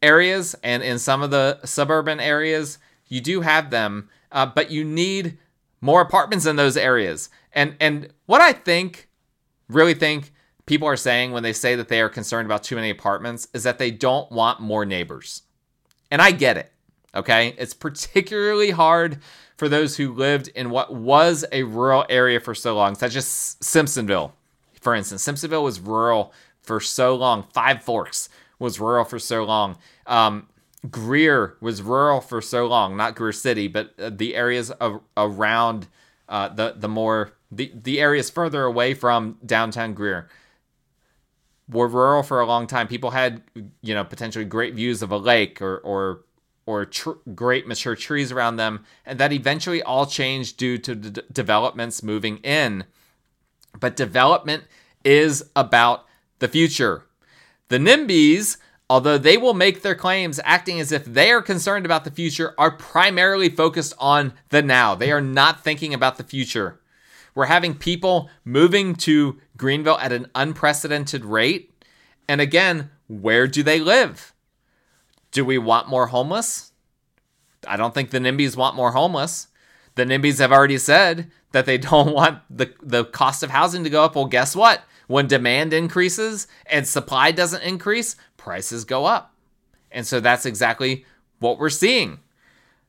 areas 0.00 0.54
and 0.62 0.80
in 0.82 1.00
some 1.00 1.22
of 1.22 1.32
the 1.32 1.58
suburban 1.64 2.20
areas, 2.20 2.78
you 3.12 3.20
do 3.20 3.42
have 3.42 3.68
them, 3.68 4.08
uh, 4.30 4.46
but 4.46 4.70
you 4.70 4.84
need 4.84 5.36
more 5.82 6.00
apartments 6.00 6.46
in 6.46 6.56
those 6.56 6.78
areas. 6.78 7.28
And 7.52 7.76
and 7.78 8.08
what 8.24 8.40
I 8.40 8.52
think, 8.54 9.10
really 9.68 9.92
think 9.92 10.32
people 10.64 10.88
are 10.88 10.96
saying 10.96 11.32
when 11.32 11.42
they 11.42 11.52
say 11.52 11.76
that 11.76 11.88
they 11.88 12.00
are 12.00 12.08
concerned 12.08 12.46
about 12.46 12.62
too 12.62 12.74
many 12.74 12.88
apartments 12.88 13.48
is 13.52 13.64
that 13.64 13.78
they 13.78 13.90
don't 13.90 14.32
want 14.32 14.60
more 14.60 14.86
neighbors. 14.86 15.42
And 16.10 16.22
I 16.22 16.30
get 16.30 16.56
it. 16.56 16.72
Okay. 17.14 17.54
It's 17.58 17.74
particularly 17.74 18.70
hard 18.70 19.18
for 19.58 19.68
those 19.68 19.98
who 19.98 20.14
lived 20.14 20.48
in 20.54 20.70
what 20.70 20.94
was 20.94 21.44
a 21.52 21.64
rural 21.64 22.06
area 22.08 22.40
for 22.40 22.54
so 22.54 22.74
long, 22.74 22.94
such 22.94 23.14
as 23.14 23.26
Simpsonville. 23.60 24.32
for 24.80 24.94
instance. 24.94 25.22
Simpsonville 25.22 25.62
was 25.64 25.80
rural 25.80 26.32
for 26.62 26.80
so 26.80 27.14
long. 27.14 27.44
Five 27.52 27.82
Forks 27.82 28.30
was 28.58 28.80
rural 28.80 29.04
for 29.04 29.18
so 29.18 29.44
long. 29.44 29.76
Um, 30.06 30.48
Greer 30.90 31.56
was 31.60 31.80
rural 31.80 32.20
for 32.20 32.40
so 32.40 32.66
long, 32.66 32.96
not 32.96 33.14
Greer 33.14 33.32
City, 33.32 33.68
but 33.68 33.94
uh, 34.00 34.10
the 34.12 34.34
areas 34.34 34.70
of, 34.72 35.00
around 35.16 35.86
uh, 36.28 36.48
the 36.48 36.74
the 36.76 36.88
more 36.88 37.32
the 37.50 37.70
the 37.74 38.00
areas 38.00 38.30
further 38.30 38.64
away 38.64 38.94
from 38.94 39.38
downtown 39.44 39.94
Greer 39.94 40.28
were 41.68 41.86
rural 41.88 42.22
for 42.22 42.40
a 42.40 42.46
long 42.46 42.66
time. 42.66 42.88
People 42.88 43.10
had 43.10 43.42
you 43.80 43.94
know 43.94 44.04
potentially 44.04 44.44
great 44.44 44.74
views 44.74 45.02
of 45.02 45.12
a 45.12 45.16
lake 45.16 45.62
or 45.62 45.78
or 45.78 46.24
or 46.66 46.84
tr- 46.86 47.10
great 47.34 47.66
mature 47.66 47.96
trees 47.96 48.32
around 48.32 48.56
them, 48.56 48.84
and 49.04 49.18
that 49.18 49.32
eventually 49.32 49.82
all 49.82 50.06
changed 50.06 50.56
due 50.56 50.78
to 50.78 50.94
d- 50.94 51.22
developments 51.32 52.02
moving 52.02 52.38
in. 52.38 52.84
But 53.78 53.96
development 53.96 54.64
is 55.04 55.44
about 55.56 56.06
the 56.38 56.48
future. 56.48 57.04
The 57.68 57.78
NIMBYs 57.78 58.58
although 58.92 59.16
they 59.16 59.38
will 59.38 59.54
make 59.54 59.80
their 59.80 59.94
claims 59.94 60.38
acting 60.44 60.78
as 60.78 60.92
if 60.92 61.06
they 61.06 61.30
are 61.30 61.40
concerned 61.40 61.86
about 61.86 62.04
the 62.04 62.10
future, 62.10 62.54
are 62.58 62.70
primarily 62.70 63.48
focused 63.48 63.94
on 63.98 64.34
the 64.50 64.60
now. 64.60 64.94
They 64.94 65.10
are 65.10 65.20
not 65.22 65.64
thinking 65.64 65.94
about 65.94 66.18
the 66.18 66.22
future. 66.22 66.78
We're 67.34 67.46
having 67.46 67.74
people 67.74 68.28
moving 68.44 68.94
to 68.96 69.40
Greenville 69.56 69.96
at 69.96 70.12
an 70.12 70.26
unprecedented 70.34 71.24
rate. 71.24 71.72
And 72.28 72.42
again, 72.42 72.90
where 73.08 73.48
do 73.48 73.62
they 73.62 73.80
live? 73.80 74.34
Do 75.30 75.42
we 75.42 75.56
want 75.56 75.88
more 75.88 76.08
homeless? 76.08 76.72
I 77.66 77.78
don't 77.78 77.94
think 77.94 78.10
the 78.10 78.18
NIMBYs 78.18 78.58
want 78.58 78.76
more 78.76 78.92
homeless. 78.92 79.48
The 79.94 80.04
NIMBYs 80.04 80.38
have 80.38 80.52
already 80.52 80.76
said 80.76 81.30
that 81.52 81.64
they 81.64 81.78
don't 81.88 82.12
want 82.12 82.40
the, 82.50 82.74
the 82.82 83.06
cost 83.06 83.42
of 83.42 83.48
housing 83.48 83.84
to 83.84 83.90
go 83.90 84.04
up. 84.04 84.16
Well, 84.16 84.26
guess 84.26 84.54
what? 84.54 84.82
When 85.06 85.26
demand 85.26 85.72
increases 85.72 86.46
and 86.66 86.86
supply 86.86 87.32
doesn't 87.32 87.62
increase, 87.62 88.16
prices 88.42 88.84
go 88.84 89.04
up. 89.06 89.32
And 89.90 90.06
so 90.06 90.20
that's 90.20 90.46
exactly 90.46 91.04
what 91.38 91.58
we're 91.58 91.70
seeing. 91.70 92.20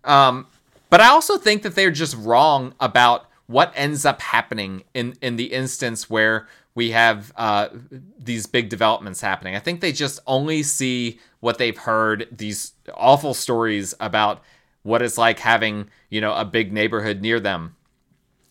Um, 0.04 0.48
but 0.90 1.00
I 1.00 1.08
also 1.08 1.38
think 1.38 1.62
that 1.64 1.76
they're 1.76 1.92
just 1.92 2.16
wrong 2.18 2.74
about 2.80 3.28
what 3.48 3.72
ends 3.76 4.06
up 4.06 4.22
happening 4.22 4.84
in, 4.94 5.16
in 5.22 5.36
the 5.36 5.54
instance 5.54 6.10
where 6.10 6.48
we 6.76 6.92
have 6.92 7.32
uh, 7.36 7.70
these 8.18 8.48
big 8.48 8.70
developments 8.70 9.22
happening. 9.22 9.56
I 9.56 9.60
think 9.60 9.80
they 9.80 9.92
just 9.92 10.20
only 10.26 10.64
see 10.64 11.20
what 11.40 11.58
they've 11.58 11.78
heard, 11.78 12.28
these 12.32 12.74
awful 12.96 13.34
stories 13.34 13.94
about 14.00 14.42
what 14.82 15.02
it's 15.02 15.18
like 15.18 15.40
having, 15.40 15.90
you 16.10 16.20
know, 16.20 16.34
a 16.34 16.46
big 16.46 16.74
neighborhood 16.74 17.22
near 17.22 17.40
them. 17.40 17.76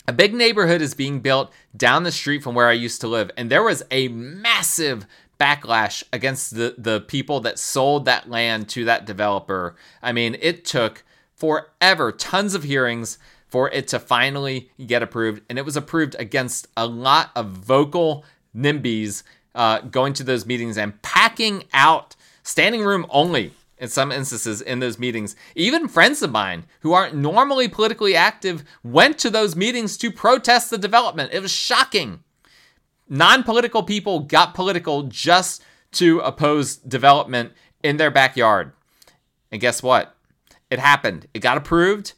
A 0.09 0.13
big 0.13 0.35
neighborhood 0.35 0.83
is 0.83 0.95
being 0.95 1.21
built 1.21 1.53
down 1.77 2.03
the 2.03 2.13
street 2.13 2.43
from 2.43 2.55
where 2.55 2.69
I 2.69 2.73
used 2.73 3.01
to 3.03 3.09
live, 3.09 3.31
and 3.37 3.51
there 3.51 3.63
was 3.63 3.85
a 3.91 4.09
massive 4.09 5.07
backlash 5.43 6.05
against 6.13 6.55
the, 6.55 6.77
the 6.79 7.01
people 7.01 7.41
that 7.41 7.59
sold 7.59 8.05
that 8.05 8.31
land 8.31 8.69
to 8.69 8.85
that 8.85 9.05
developer. 9.05 9.75
I 10.01 10.13
mean, 10.13 10.37
it 10.41 10.65
took 10.65 11.03
forever, 11.35 12.13
tons 12.13 12.55
of 12.55 12.63
hearings 12.63 13.19
for 13.49 13.69
it 13.71 13.89
to 13.89 13.99
finally 13.99 14.71
get 14.87 15.03
approved, 15.03 15.43
and 15.49 15.59
it 15.59 15.65
was 15.65 15.77
approved 15.77 16.15
against 16.19 16.69
a 16.77 16.87
lot 16.87 17.33
of 17.35 17.49
vocal 17.49 18.25
NIMBYs 18.57 19.25
uh, 19.55 19.81
going 19.81 20.13
to 20.15 20.23
those 20.23 20.47
meetings 20.47 20.79
and 20.79 21.03
packing 21.03 21.65
out 21.75 22.15
standing 22.45 22.83
room 22.83 23.05
only 23.11 23.53
in 23.79 23.89
some 23.89 24.13
instances 24.13 24.61
in 24.61 24.79
those 24.79 24.99
meetings. 24.99 25.35
Even 25.57 25.89
friends 25.89 26.23
of 26.23 26.31
mine 26.31 26.67
who 26.81 26.93
aren't 26.93 27.17
normally 27.17 27.67
politically 27.67 28.15
active 28.15 28.63
went 28.85 29.19
to 29.19 29.29
those 29.29 29.57
meetings 29.57 29.97
to 29.97 30.13
protest 30.13 30.71
the 30.71 30.79
development. 30.79 31.33
It 31.33 31.43
was 31.43 31.51
shocking. 31.51 32.23
Non 33.09 33.43
political 33.43 33.83
people 33.83 34.21
got 34.21 34.55
political 34.55 35.05
just 35.05 35.63
to 35.93 36.21
oppose 36.21 36.77
development 36.77 37.53
in 37.83 37.97
their 37.97 38.11
backyard. 38.11 38.73
And 39.51 39.61
guess 39.61 39.83
what? 39.83 40.17
It 40.71 40.79
happened. 40.79 41.27
It 41.35 41.41
got 41.41 41.59
approved 41.59 42.15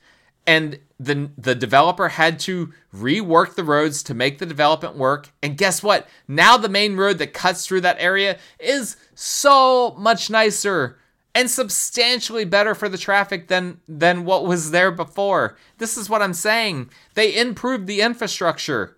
and 0.46 0.78
the 0.98 1.30
the 1.36 1.54
developer 1.54 2.08
had 2.08 2.38
to 2.40 2.72
rework 2.94 3.54
the 3.54 3.64
roads 3.64 4.02
to 4.04 4.14
make 4.14 4.38
the 4.38 4.46
development 4.46 4.96
work. 4.96 5.30
And 5.42 5.56
guess 5.56 5.82
what? 5.82 6.08
Now 6.28 6.56
the 6.56 6.68
main 6.68 6.96
road 6.96 7.18
that 7.18 7.34
cuts 7.34 7.66
through 7.66 7.80
that 7.82 7.96
area 7.98 8.38
is 8.60 8.96
so 9.14 9.94
much 9.98 10.30
nicer 10.30 10.98
and 11.34 11.50
substantially 11.50 12.44
better 12.44 12.74
for 12.74 12.88
the 12.88 12.98
traffic 12.98 13.48
than 13.48 13.80
than 13.88 14.24
what 14.24 14.46
was 14.46 14.70
there 14.70 14.92
before. 14.92 15.56
This 15.78 15.96
is 15.96 16.08
what 16.08 16.22
I'm 16.22 16.34
saying. 16.34 16.90
They 17.14 17.36
improved 17.36 17.86
the 17.86 18.00
infrastructure. 18.00 18.96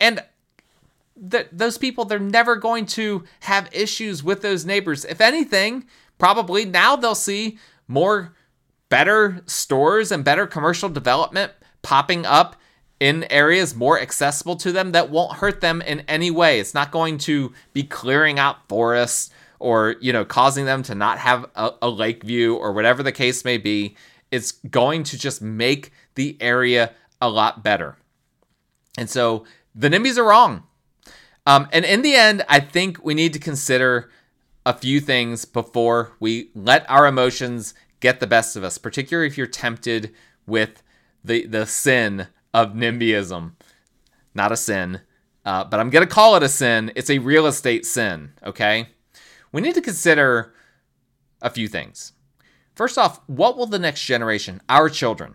And 0.00 0.22
th- 1.30 1.48
those 1.52 1.78
people 1.78 2.04
they're 2.04 2.18
never 2.18 2.56
going 2.56 2.86
to 2.86 3.24
have 3.40 3.68
issues 3.72 4.22
with 4.22 4.42
those 4.42 4.64
neighbors. 4.64 5.04
If 5.04 5.20
anything, 5.20 5.86
probably 6.18 6.64
now 6.64 6.96
they'll 6.96 7.14
see 7.14 7.58
more 7.86 8.34
better 8.88 9.42
stores 9.46 10.10
and 10.10 10.24
better 10.24 10.46
commercial 10.46 10.88
development 10.88 11.52
popping 11.82 12.26
up 12.26 12.56
in 13.00 13.24
areas 13.30 13.74
more 13.74 14.00
accessible 14.00 14.56
to 14.56 14.72
them 14.72 14.92
that 14.92 15.10
won't 15.10 15.36
hurt 15.36 15.60
them 15.60 15.80
in 15.82 16.00
any 16.00 16.30
way. 16.30 16.58
It's 16.58 16.74
not 16.74 16.90
going 16.90 17.18
to 17.18 17.52
be 17.72 17.84
clearing 17.84 18.38
out 18.38 18.68
forests 18.68 19.30
or 19.58 19.96
you 20.00 20.12
know 20.12 20.24
causing 20.24 20.64
them 20.64 20.82
to 20.84 20.94
not 20.94 21.18
have 21.18 21.46
a, 21.54 21.70
a 21.82 21.88
lake 21.88 22.22
view 22.22 22.56
or 22.56 22.72
whatever 22.72 23.02
the 23.02 23.12
case 23.12 23.44
may 23.44 23.58
be 23.58 23.96
it's 24.30 24.52
going 24.52 25.02
to 25.02 25.18
just 25.18 25.40
make 25.40 25.90
the 26.14 26.36
area 26.40 26.92
a 27.20 27.28
lot 27.28 27.62
better 27.62 27.96
and 28.96 29.08
so 29.08 29.44
the 29.74 29.88
nimbys 29.88 30.16
are 30.16 30.24
wrong 30.24 30.62
um, 31.48 31.66
and 31.72 31.84
in 31.84 32.02
the 32.02 32.14
end 32.14 32.44
i 32.48 32.60
think 32.60 33.04
we 33.04 33.14
need 33.14 33.32
to 33.32 33.38
consider 33.38 34.10
a 34.64 34.72
few 34.72 35.00
things 35.00 35.44
before 35.44 36.12
we 36.20 36.50
let 36.54 36.88
our 36.88 37.06
emotions 37.06 37.74
get 38.00 38.20
the 38.20 38.26
best 38.26 38.54
of 38.54 38.62
us 38.62 38.78
particularly 38.78 39.26
if 39.26 39.36
you're 39.36 39.46
tempted 39.46 40.14
with 40.46 40.82
the 41.24 41.46
the 41.46 41.66
sin 41.66 42.28
of 42.54 42.72
nimbyism. 42.72 43.52
Not 44.34 44.52
a 44.52 44.56
sin 44.56 45.00
uh, 45.44 45.64
but 45.64 45.80
i'm 45.80 45.90
to 45.90 46.06
call 46.06 46.36
it 46.36 46.42
a 46.42 46.48
sin. 46.48 46.92
It's 46.94 47.10
a 47.10 47.18
real 47.18 47.46
estate 47.46 47.86
sin 47.86 48.32
okay? 48.44 48.88
We 49.52 49.62
need 49.62 49.74
to 49.74 49.80
consider 49.80 50.52
a 51.40 51.50
few 51.50 51.68
things. 51.68 52.12
First 52.74 52.98
off, 52.98 53.20
what 53.26 53.56
will 53.56 53.66
the 53.66 53.78
next 53.78 54.04
generation, 54.04 54.60
our 54.68 54.88
children, 54.88 55.34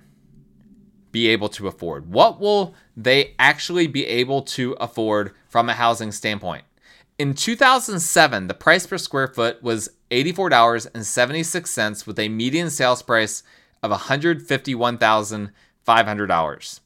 be 1.13 1.29
able 1.29 1.47
to 1.47 1.69
afford? 1.69 2.11
What 2.11 2.41
will 2.41 2.75
they 2.97 3.35
actually 3.39 3.87
be 3.87 4.05
able 4.05 4.41
to 4.41 4.73
afford 4.81 5.31
from 5.47 5.69
a 5.69 5.73
housing 5.73 6.11
standpoint? 6.11 6.65
In 7.17 7.35
2007, 7.35 8.47
the 8.47 8.53
price 8.53 8.85
per 8.85 8.97
square 8.97 9.29
foot 9.29 9.63
was 9.63 9.87
$84.76 10.11 12.05
with 12.05 12.19
a 12.19 12.27
median 12.27 12.69
sales 12.69 13.01
price 13.01 13.43
of 13.81 13.91
$151,500. 13.91 16.79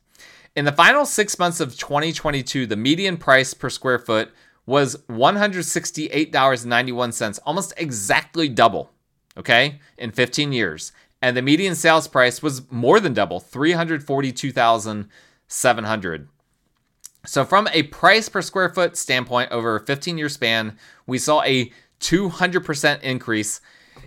In 0.55 0.65
the 0.65 0.71
final 0.71 1.05
six 1.05 1.39
months 1.39 1.59
of 1.59 1.77
2022, 1.77 2.65
the 2.65 2.75
median 2.75 3.17
price 3.17 3.53
per 3.53 3.69
square 3.69 3.99
foot 3.99 4.31
was 4.65 4.95
$168.91, 5.09 7.39
almost 7.45 7.73
exactly 7.77 8.49
double, 8.49 8.89
okay, 9.37 9.79
in 9.97 10.11
15 10.11 10.51
years. 10.51 10.91
And 11.21 11.35
the 11.35 11.41
median 11.41 11.75
sales 11.75 12.07
price 12.07 12.41
was 12.43 12.71
more 12.71 12.99
than 12.99 13.13
double, 13.13 13.39
342,700. 13.39 16.29
So 17.25 17.43
from 17.43 17.67
a 17.73 17.83
price 17.83 18.29
per 18.29 18.41
square 18.41 18.69
foot 18.69 18.95
standpoint 18.95 19.51
over 19.51 19.75
a 19.75 19.85
15 19.85 20.17
year 20.17 20.29
span, 20.29 20.77
we 21.05 21.17
saw 21.17 21.43
a 21.43 21.73
200% 21.99 23.01
increase 23.01 23.59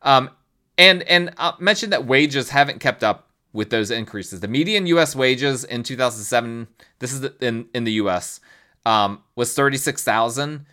Um, 0.00 0.30
and 0.78 1.02
and 1.02 1.34
I 1.36 1.52
mentioned 1.58 1.92
that 1.92 2.06
wages 2.06 2.48
haven't 2.50 2.78
kept 2.78 3.04
up 3.04 3.28
with 3.52 3.68
those 3.68 3.90
increases. 3.90 4.40
The 4.40 4.48
median 4.48 4.86
U.S. 4.86 5.14
wages 5.16 5.64
in 5.64 5.82
2007, 5.82 6.68
this 7.00 7.12
is 7.12 7.28
in 7.40 7.66
in 7.74 7.84
the 7.84 7.92
U.S., 7.92 8.40
um, 8.86 9.22
was 9.34 9.52
thirty 9.52 9.76
six 9.76 10.02
thousand 10.04 10.64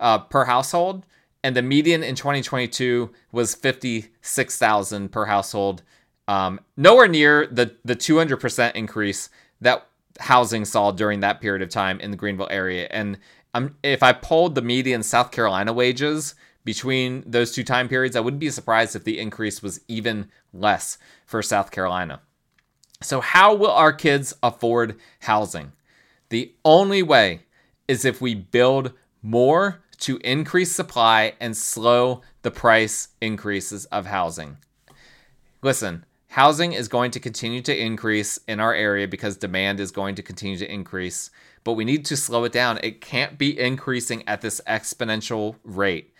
uh, 0.00 0.18
per 0.18 0.44
household, 0.44 1.06
and 1.42 1.54
the 1.54 1.62
median 1.62 2.02
in 2.02 2.14
2022 2.14 3.10
was 3.32 3.54
fifty 3.54 4.10
six 4.22 4.58
thousand 4.58 5.12
per 5.12 5.26
household. 5.26 5.82
Um, 6.26 6.60
nowhere 6.76 7.08
near 7.08 7.46
the 7.46 7.76
the 7.84 7.94
200 7.94 8.38
percent 8.38 8.76
increase 8.76 9.28
that 9.60 9.86
housing 10.20 10.64
saw 10.64 10.90
during 10.90 11.20
that 11.20 11.40
period 11.40 11.62
of 11.62 11.68
time 11.68 12.00
in 12.00 12.10
the 12.10 12.16
Greenville 12.16 12.48
area. 12.50 12.86
And 12.90 13.18
um, 13.52 13.76
if 13.82 14.02
I 14.02 14.12
polled 14.12 14.54
the 14.54 14.62
median 14.62 15.02
South 15.02 15.30
Carolina 15.30 15.72
wages 15.72 16.34
between 16.64 17.22
those 17.26 17.52
two 17.52 17.64
time 17.64 17.88
periods, 17.88 18.16
I 18.16 18.20
wouldn't 18.20 18.40
be 18.40 18.50
surprised 18.50 18.96
if 18.96 19.04
the 19.04 19.18
increase 19.18 19.62
was 19.62 19.80
even 19.88 20.28
less 20.52 20.98
for 21.26 21.42
South 21.42 21.70
Carolina. 21.70 22.20
So, 23.02 23.20
how 23.20 23.54
will 23.54 23.70
our 23.70 23.92
kids 23.92 24.34
afford 24.42 24.96
housing? 25.20 25.72
The 26.30 26.54
only 26.64 27.02
way 27.02 27.40
is 27.86 28.04
if 28.04 28.20
we 28.20 28.34
build 28.34 28.92
more 29.22 29.82
to 30.04 30.18
increase 30.18 30.70
supply 30.70 31.32
and 31.40 31.56
slow 31.56 32.20
the 32.42 32.50
price 32.50 33.08
increases 33.22 33.86
of 33.86 34.04
housing. 34.04 34.58
Listen, 35.62 36.04
housing 36.28 36.74
is 36.74 36.88
going 36.88 37.10
to 37.10 37.18
continue 37.18 37.62
to 37.62 37.74
increase 37.74 38.38
in 38.46 38.60
our 38.60 38.74
area 38.74 39.08
because 39.08 39.38
demand 39.38 39.80
is 39.80 39.90
going 39.90 40.14
to 40.14 40.22
continue 40.22 40.58
to 40.58 40.70
increase, 40.70 41.30
but 41.64 41.72
we 41.72 41.86
need 41.86 42.04
to 42.04 42.18
slow 42.18 42.44
it 42.44 42.52
down. 42.52 42.78
It 42.82 43.00
can't 43.00 43.38
be 43.38 43.58
increasing 43.58 44.28
at 44.28 44.42
this 44.42 44.60
exponential 44.66 45.56
rate. 45.64 46.12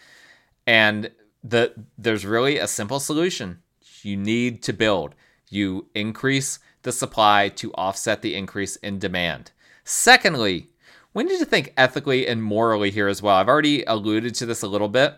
And 0.66 1.11
the 1.42 1.75
there's 1.99 2.25
really 2.25 2.57
a 2.57 2.66
simple 2.66 3.01
solution. 3.01 3.59
You 4.01 4.16
need 4.16 4.62
to 4.62 4.73
build. 4.73 5.14
You 5.51 5.88
increase 5.94 6.59
the 6.85 6.92
supply 6.92 7.51
to 7.57 7.75
offset 7.75 8.23
the 8.23 8.35
increase 8.35 8.77
in 8.77 8.99
demand. 8.99 9.53
Secondly, 9.85 10.70
we 11.14 11.24
need 11.24 11.38
to 11.38 11.46
think 11.46 11.72
ethically 11.77 12.27
and 12.27 12.42
morally 12.42 12.90
here 12.90 13.09
as 13.09 13.22
well. 13.22 13.37
I've 13.37 13.48
already 13.48 13.85
alluded 13.85 14.35
to 14.37 14.46
this 14.46 14.62
a 14.62 14.68
little 14.68 14.88
bit 14.88 15.14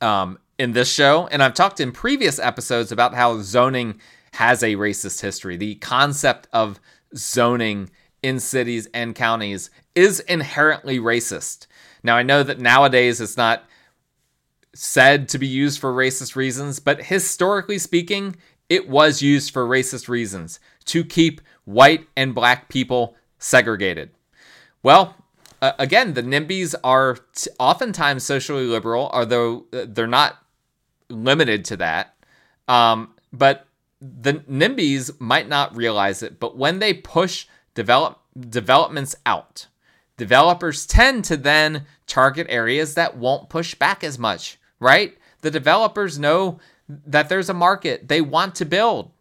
um, 0.00 0.38
in 0.58 0.72
this 0.72 0.92
show, 0.92 1.28
and 1.28 1.42
I've 1.42 1.54
talked 1.54 1.80
in 1.80 1.92
previous 1.92 2.38
episodes 2.38 2.92
about 2.92 3.14
how 3.14 3.40
zoning 3.40 4.00
has 4.32 4.62
a 4.62 4.74
racist 4.74 5.20
history. 5.20 5.56
The 5.56 5.76
concept 5.76 6.48
of 6.52 6.80
zoning 7.16 7.90
in 8.22 8.40
cities 8.40 8.88
and 8.92 9.14
counties 9.14 9.70
is 9.94 10.20
inherently 10.20 10.98
racist. 10.98 11.66
Now, 12.02 12.16
I 12.16 12.22
know 12.22 12.42
that 12.42 12.58
nowadays 12.58 13.20
it's 13.20 13.36
not 13.36 13.64
said 14.74 15.28
to 15.28 15.38
be 15.38 15.46
used 15.46 15.78
for 15.78 15.92
racist 15.92 16.34
reasons, 16.34 16.80
but 16.80 17.04
historically 17.04 17.78
speaking, 17.78 18.36
it 18.68 18.88
was 18.88 19.22
used 19.22 19.52
for 19.52 19.66
racist 19.66 20.08
reasons 20.08 20.58
to 20.86 21.04
keep 21.04 21.40
white 21.64 22.06
and 22.16 22.34
black 22.34 22.68
people 22.68 23.14
segregated. 23.38 24.10
Well, 24.82 25.14
uh, 25.60 25.72
again, 25.78 26.14
the 26.14 26.22
NIMBYs 26.22 26.74
are 26.82 27.18
t- 27.34 27.50
oftentimes 27.58 28.24
socially 28.24 28.66
liberal, 28.66 29.10
although 29.12 29.66
uh, 29.72 29.86
they're 29.88 30.06
not 30.06 30.38
limited 31.08 31.64
to 31.66 31.76
that. 31.76 32.16
Um, 32.66 33.14
but 33.32 33.66
the 34.00 34.34
NIMBYs 34.34 35.20
might 35.20 35.48
not 35.48 35.76
realize 35.76 36.22
it, 36.22 36.40
but 36.40 36.56
when 36.56 36.80
they 36.80 36.94
push 36.94 37.46
develop 37.74 38.20
developments 38.38 39.14
out, 39.24 39.68
developers 40.16 40.86
tend 40.86 41.24
to 41.26 41.36
then 41.36 41.86
target 42.06 42.46
areas 42.50 42.94
that 42.94 43.16
won't 43.16 43.48
push 43.48 43.74
back 43.74 44.02
as 44.02 44.18
much, 44.18 44.58
right? 44.80 45.16
The 45.42 45.50
developers 45.50 46.18
know 46.18 46.58
that 46.88 47.28
there's 47.28 47.48
a 47.48 47.54
market. 47.54 48.08
They 48.08 48.20
want 48.20 48.54
to 48.56 48.64
build. 48.64 49.12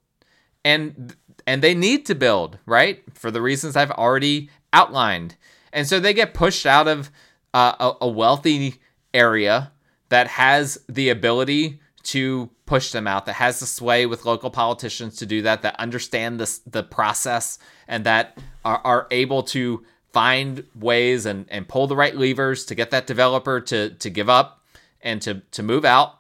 And 0.66 1.16
and 1.48 1.64
they 1.64 1.74
need 1.74 2.06
to 2.06 2.16
build, 2.16 2.60
right? 2.66 3.04
For 3.14 3.32
the 3.32 3.42
reasons 3.42 3.76
I've 3.76 3.92
already 3.92 4.50
outlined. 4.74 5.36
And 5.74 5.88
so 5.88 6.00
they 6.00 6.14
get 6.14 6.34
pushed 6.34 6.66
out 6.66 6.88
of 6.88 7.12
uh, 7.54 7.74
a, 7.80 8.06
a 8.06 8.08
wealthy 8.08 8.76
area 9.14 9.72
that 10.10 10.28
has 10.28 10.80
the 10.90 11.10
ability 11.10 11.80
to 12.04 12.50
push 12.66 12.92
them 12.92 13.08
out, 13.08 13.26
that 13.26 13.34
has 13.34 13.60
the 13.60 13.66
sway 13.66 14.06
with 14.06 14.26
local 14.26 14.50
politicians 14.50 15.18
to 15.18 15.26
do 15.26 15.42
that, 15.44 15.62
that 15.62 15.80
understand 15.80 16.40
this, 16.40 16.60
the 16.60 16.84
process 16.84 17.60
and 17.88 18.06
that 18.06 18.38
are, 18.66 18.82
are 18.84 19.08
able 19.12 19.44
to 19.44 19.86
find 20.12 20.66
ways 20.76 21.26
and, 21.26 21.46
and 21.50 21.68
pull 21.68 21.88
the 21.88 21.96
right 21.96 22.16
levers 22.16 22.66
to 22.66 22.76
get 22.76 22.92
that 22.92 23.08
developer 23.08 23.62
to, 23.62 23.92
to 23.92 24.10
give 24.10 24.30
up 24.30 24.64
and 25.02 25.22
to, 25.22 25.42
to 25.52 25.64
move 25.64 25.86
out. 25.86 26.20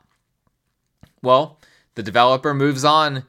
Well, 1.21 1.59
the 1.95 2.03
developer 2.03 2.53
moves 2.53 2.83
on 2.83 3.23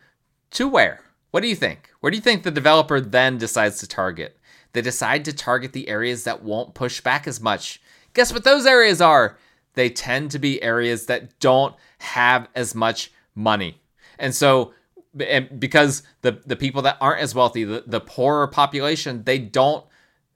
to 0.52 0.68
where? 0.68 1.01
What 1.32 1.42
do 1.42 1.48
you 1.48 1.56
think? 1.56 1.90
Where 2.00 2.10
do 2.10 2.16
you 2.16 2.22
think 2.22 2.42
the 2.42 2.50
developer 2.50 3.00
then 3.00 3.38
decides 3.38 3.78
to 3.78 3.88
target? 3.88 4.38
They 4.74 4.82
decide 4.82 5.24
to 5.24 5.32
target 5.32 5.72
the 5.72 5.88
areas 5.88 6.24
that 6.24 6.42
won't 6.42 6.74
push 6.74 7.00
back 7.00 7.26
as 7.26 7.40
much. 7.40 7.80
Guess 8.14 8.32
what 8.32 8.44
those 8.44 8.66
areas 8.66 9.00
are? 9.00 9.38
They 9.74 9.88
tend 9.88 10.30
to 10.32 10.38
be 10.38 10.62
areas 10.62 11.06
that 11.06 11.40
don't 11.40 11.74
have 11.98 12.48
as 12.54 12.74
much 12.74 13.10
money. 13.34 13.80
And 14.18 14.34
so 14.34 14.74
and 15.20 15.58
because 15.58 16.02
the 16.20 16.42
the 16.46 16.56
people 16.56 16.82
that 16.82 16.98
aren't 17.00 17.22
as 17.22 17.34
wealthy, 17.34 17.64
the, 17.64 17.84
the 17.86 18.00
poorer 18.00 18.46
population, 18.46 19.24
they 19.24 19.38
don't 19.38 19.84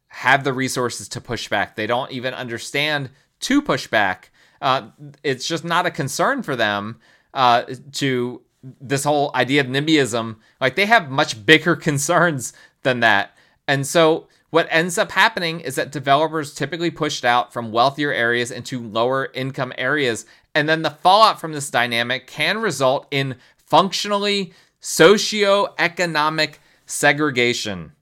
have 0.09 0.45
the 0.45 0.53
resources 0.53 1.09
to 1.11 1.21
push 1.21 1.49
back. 1.49 1.77
They 1.77 1.87
don't 1.87 2.11
even 2.11 2.33
understand 2.33 3.11
to 3.41 3.61
push 3.61 3.87
back. 3.87 4.31
Uh, 4.63 4.89
it's 5.23 5.47
just 5.47 5.65
not 5.65 5.85
a 5.85 5.91
concern 5.91 6.43
for 6.43 6.57
them 6.57 7.01
uh, 7.35 7.65
to 7.93 8.41
this 8.81 9.05
whole 9.05 9.31
idea 9.35 9.61
of 9.61 9.67
NIMBYism. 9.67 10.37
Like 10.61 10.77
they 10.77 10.87
have 10.87 11.11
much 11.11 11.45
bigger 11.45 11.77
concerns 11.89 12.53
than 12.83 13.01
that. 13.01 13.37
And 13.69 13.87
so 13.87 14.29
what 14.51 14.69
ends 14.71 14.97
up 14.97 15.13
happening 15.13 15.61
is 15.61 15.75
that 15.75 15.93
developers 15.93 16.55
typically 16.55 16.91
pushed 16.91 17.25
out 17.25 17.53
from 17.53 17.73
wealthier 17.73 18.13
areas 18.13 18.51
into 18.51 18.81
lower 18.81 19.31
income 19.35 19.73
areas. 19.77 20.25
And 20.55 20.69
then 20.69 20.83
the 20.83 20.91
fallout 20.91 21.41
from 21.41 21.53
this 21.53 21.71
dynamic 21.71 22.27
can 22.27 22.59
result 22.59 23.07
in 23.11 23.37
functionally 23.57 24.53
socio-economic 24.81 26.61
segregation. 26.87 27.93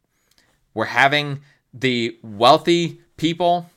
We're 0.74 0.84
having 0.86 1.40
the 1.72 2.18
wealthy 2.22 3.00
people 3.16 3.70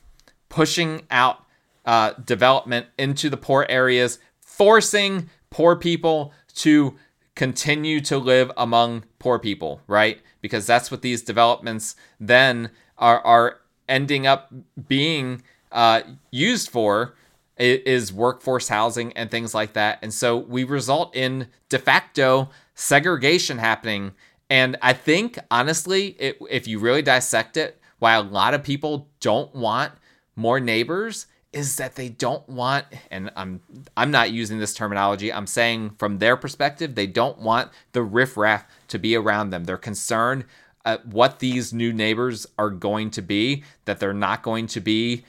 pushing 0.48 1.02
out 1.10 1.44
uh, 1.84 2.12
development 2.24 2.86
into 2.98 3.30
the 3.30 3.36
poor 3.36 3.64
areas, 3.68 4.18
forcing 4.40 5.30
poor 5.50 5.74
people 5.74 6.32
to 6.58 6.96
continue 7.34 8.00
to 8.00 8.18
live 8.18 8.50
among 8.56 9.04
poor 9.18 9.38
people, 9.38 9.80
right? 9.86 10.20
Because 10.40 10.66
that's 10.66 10.90
what 10.90 11.02
these 11.02 11.22
developments 11.22 11.96
then 12.18 12.70
are 12.96 13.20
are 13.20 13.60
ending 13.88 14.26
up 14.26 14.52
being 14.88 15.42
uh, 15.72 16.02
used 16.30 16.70
for 16.70 17.14
is 17.58 18.12
workforce 18.12 18.68
housing 18.68 19.12
and 19.14 19.30
things 19.30 19.54
like 19.54 19.72
that. 19.72 19.98
And 20.02 20.14
so 20.14 20.36
we 20.36 20.62
result 20.62 21.14
in 21.16 21.48
de 21.68 21.78
facto 21.78 22.50
segregation 22.74 23.58
happening. 23.58 24.12
And 24.48 24.76
I 24.80 24.92
think 24.92 25.38
honestly, 25.50 26.08
it, 26.20 26.38
if 26.50 26.68
you 26.68 26.78
really 26.78 27.02
dissect 27.02 27.56
it, 27.56 27.80
why 27.98 28.14
a 28.14 28.22
lot 28.22 28.54
of 28.54 28.62
people 28.62 29.08
don't 29.20 29.52
want 29.54 29.92
more 30.36 30.60
neighbors 30.60 31.26
is 31.52 31.76
that 31.76 31.94
they 31.94 32.08
don't 32.08 32.46
want 32.48 32.84
and 33.10 33.30
I'm 33.34 33.60
I'm 33.96 34.10
not 34.10 34.30
using 34.30 34.58
this 34.58 34.74
terminology. 34.74 35.32
I'm 35.32 35.46
saying 35.46 35.90
from 35.98 36.18
their 36.18 36.36
perspective, 36.36 36.94
they 36.94 37.06
don't 37.06 37.38
want 37.38 37.70
the 37.92 38.02
riffraff 38.02 38.66
to 38.88 38.98
be 38.98 39.16
around 39.16 39.50
them. 39.50 39.64
They're 39.64 39.78
concerned 39.78 40.44
at 40.84 41.06
what 41.06 41.38
these 41.38 41.72
new 41.72 41.92
neighbors 41.92 42.46
are 42.58 42.70
going 42.70 43.10
to 43.10 43.22
be, 43.22 43.64
that 43.84 43.98
they're 43.98 44.12
not 44.12 44.42
going 44.42 44.66
to 44.68 44.80
be 44.80 45.24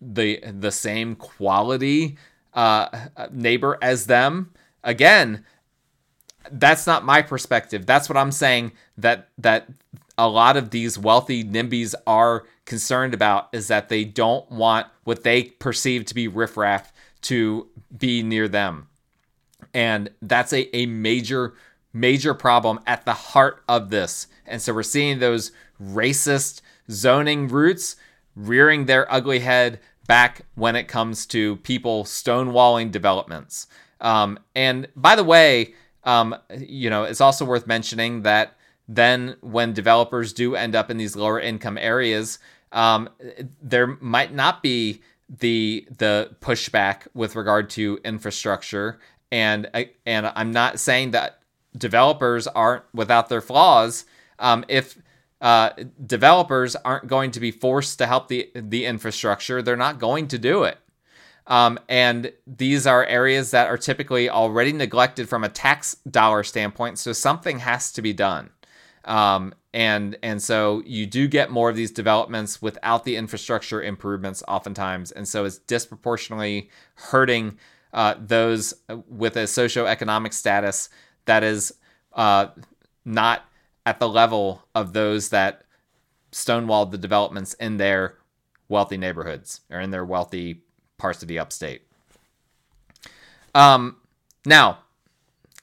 the 0.00 0.40
the 0.52 0.72
same 0.72 1.16
quality 1.16 2.16
uh, 2.54 3.08
neighbor 3.30 3.78
as 3.82 4.06
them. 4.06 4.52
Again, 4.82 5.44
that's 6.50 6.86
not 6.86 7.04
my 7.04 7.22
perspective. 7.22 7.86
That's 7.86 8.08
what 8.08 8.16
I'm 8.16 8.32
saying 8.32 8.72
that 8.98 9.28
that 9.38 9.68
a 10.18 10.28
lot 10.28 10.56
of 10.56 10.70
these 10.70 10.98
wealthy 10.98 11.44
NIMBYs 11.44 11.94
are 12.06 12.46
concerned 12.64 13.14
about 13.14 13.48
is 13.52 13.68
that 13.68 13.88
they 13.88 14.04
don't 14.04 14.50
want 14.50 14.86
what 15.04 15.22
they 15.22 15.44
perceive 15.44 16.04
to 16.06 16.14
be 16.14 16.26
riffraff 16.28 16.92
to 17.22 17.68
be 17.96 18.22
near 18.22 18.48
them. 18.48 18.88
And 19.74 20.10
that's 20.22 20.52
a, 20.52 20.74
a 20.74 20.86
major, 20.86 21.54
major 21.92 22.34
problem 22.34 22.80
at 22.86 23.04
the 23.04 23.12
heart 23.12 23.62
of 23.68 23.90
this. 23.90 24.26
And 24.46 24.62
so 24.62 24.72
we're 24.72 24.82
seeing 24.82 25.18
those 25.18 25.52
racist 25.82 26.62
zoning 26.90 27.48
roots 27.48 27.96
rearing 28.34 28.86
their 28.86 29.10
ugly 29.12 29.40
head 29.40 29.80
back 30.06 30.42
when 30.54 30.76
it 30.76 30.84
comes 30.84 31.26
to 31.26 31.56
people 31.56 32.04
stonewalling 32.04 32.90
developments. 32.90 33.66
Um, 34.00 34.38
and 34.54 34.88
by 34.94 35.16
the 35.16 35.24
way, 35.24 35.74
um, 36.04 36.36
you 36.56 36.88
know, 36.88 37.04
it's 37.04 37.20
also 37.20 37.44
worth 37.44 37.66
mentioning 37.66 38.22
that 38.22 38.55
then 38.88 39.36
when 39.40 39.72
developers 39.72 40.32
do 40.32 40.54
end 40.54 40.74
up 40.74 40.90
in 40.90 40.96
these 40.96 41.16
lower 41.16 41.40
income 41.40 41.78
areas, 41.78 42.38
um, 42.72 43.08
there 43.60 43.86
might 44.00 44.32
not 44.32 44.62
be 44.62 45.02
the 45.28 45.86
the 45.98 46.36
pushback 46.40 47.08
with 47.14 47.34
regard 47.34 47.68
to 47.70 47.98
infrastructure. 48.04 49.00
And 49.32 49.68
and 50.04 50.32
I'm 50.34 50.52
not 50.52 50.78
saying 50.78 51.10
that 51.12 51.40
developers 51.76 52.46
aren't 52.46 52.84
without 52.94 53.28
their 53.28 53.40
flaws. 53.40 54.04
Um, 54.38 54.64
if 54.68 54.98
uh, 55.40 55.70
developers 56.04 56.76
aren't 56.76 57.08
going 57.08 57.30
to 57.32 57.40
be 57.40 57.50
forced 57.50 57.98
to 57.98 58.06
help 58.06 58.28
the 58.28 58.50
the 58.54 58.84
infrastructure 58.84 59.62
they're 59.62 59.76
not 59.76 59.98
going 59.98 60.28
to 60.28 60.38
do 60.38 60.62
it. 60.62 60.78
Um, 61.48 61.78
and 61.88 62.32
these 62.44 62.88
are 62.88 63.04
areas 63.04 63.52
that 63.52 63.68
are 63.68 63.78
typically 63.78 64.28
already 64.28 64.72
neglected 64.72 65.28
from 65.28 65.44
a 65.44 65.48
tax 65.48 65.94
dollar 66.10 66.42
standpoint. 66.42 66.98
So 66.98 67.12
something 67.12 67.60
has 67.60 67.92
to 67.92 68.02
be 68.02 68.12
done 68.12 68.50
um, 69.06 69.54
and 69.72 70.16
and 70.22 70.42
so 70.42 70.82
you 70.84 71.06
do 71.06 71.26
get 71.28 71.50
more 71.50 71.70
of 71.70 71.76
these 71.76 71.90
developments 71.90 72.60
without 72.60 73.04
the 73.04 73.16
infrastructure 73.16 73.82
improvements 73.82 74.42
oftentimes 74.48 75.12
and 75.12 75.26
so 75.26 75.44
it's 75.44 75.58
disproportionately 75.58 76.70
hurting 76.94 77.58
uh, 77.92 78.14
those 78.18 78.74
with 79.08 79.36
a 79.36 79.44
socioeconomic 79.44 80.32
status 80.32 80.88
that 81.24 81.42
is 81.42 81.72
uh, 82.14 82.48
not 83.04 83.44
at 83.84 84.00
the 84.00 84.08
level 84.08 84.66
of 84.74 84.92
those 84.92 85.28
that 85.30 85.62
stonewalled 86.32 86.90
the 86.90 86.98
developments 86.98 87.54
in 87.54 87.76
their 87.76 88.18
wealthy 88.68 88.96
neighborhoods 88.96 89.60
or 89.70 89.80
in 89.80 89.90
their 89.90 90.04
wealthy 90.04 90.62
parts 90.98 91.22
of 91.22 91.28
the 91.28 91.38
upstate. 91.38 91.82
Um, 93.54 93.96
now, 94.44 94.78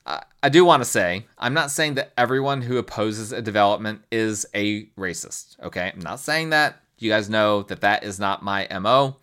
I 0.06 0.49
do 0.49 0.66
want 0.66 0.84
to 0.84 0.89
say, 0.89 1.26
I'm 1.38 1.54
not 1.54 1.72
saying 1.72 1.93
that 1.95 2.12
everyone 2.18 2.62
who 2.62 2.78
opposes 2.78 3.32
a 3.32 3.41
development 3.41 4.01
is 4.12 4.45
a 4.54 4.86
racist. 4.97 5.58
Okay. 5.62 5.91
I'm 5.93 6.01
not 6.01 6.20
saying 6.20 6.49
that. 6.49 6.80
You 6.99 7.10
guys 7.10 7.30
know 7.30 7.64
that 7.64 7.82
that 7.82 8.04
is 8.04 8.20
not 8.20 8.43
my 8.43 8.68
MO. 8.80 9.18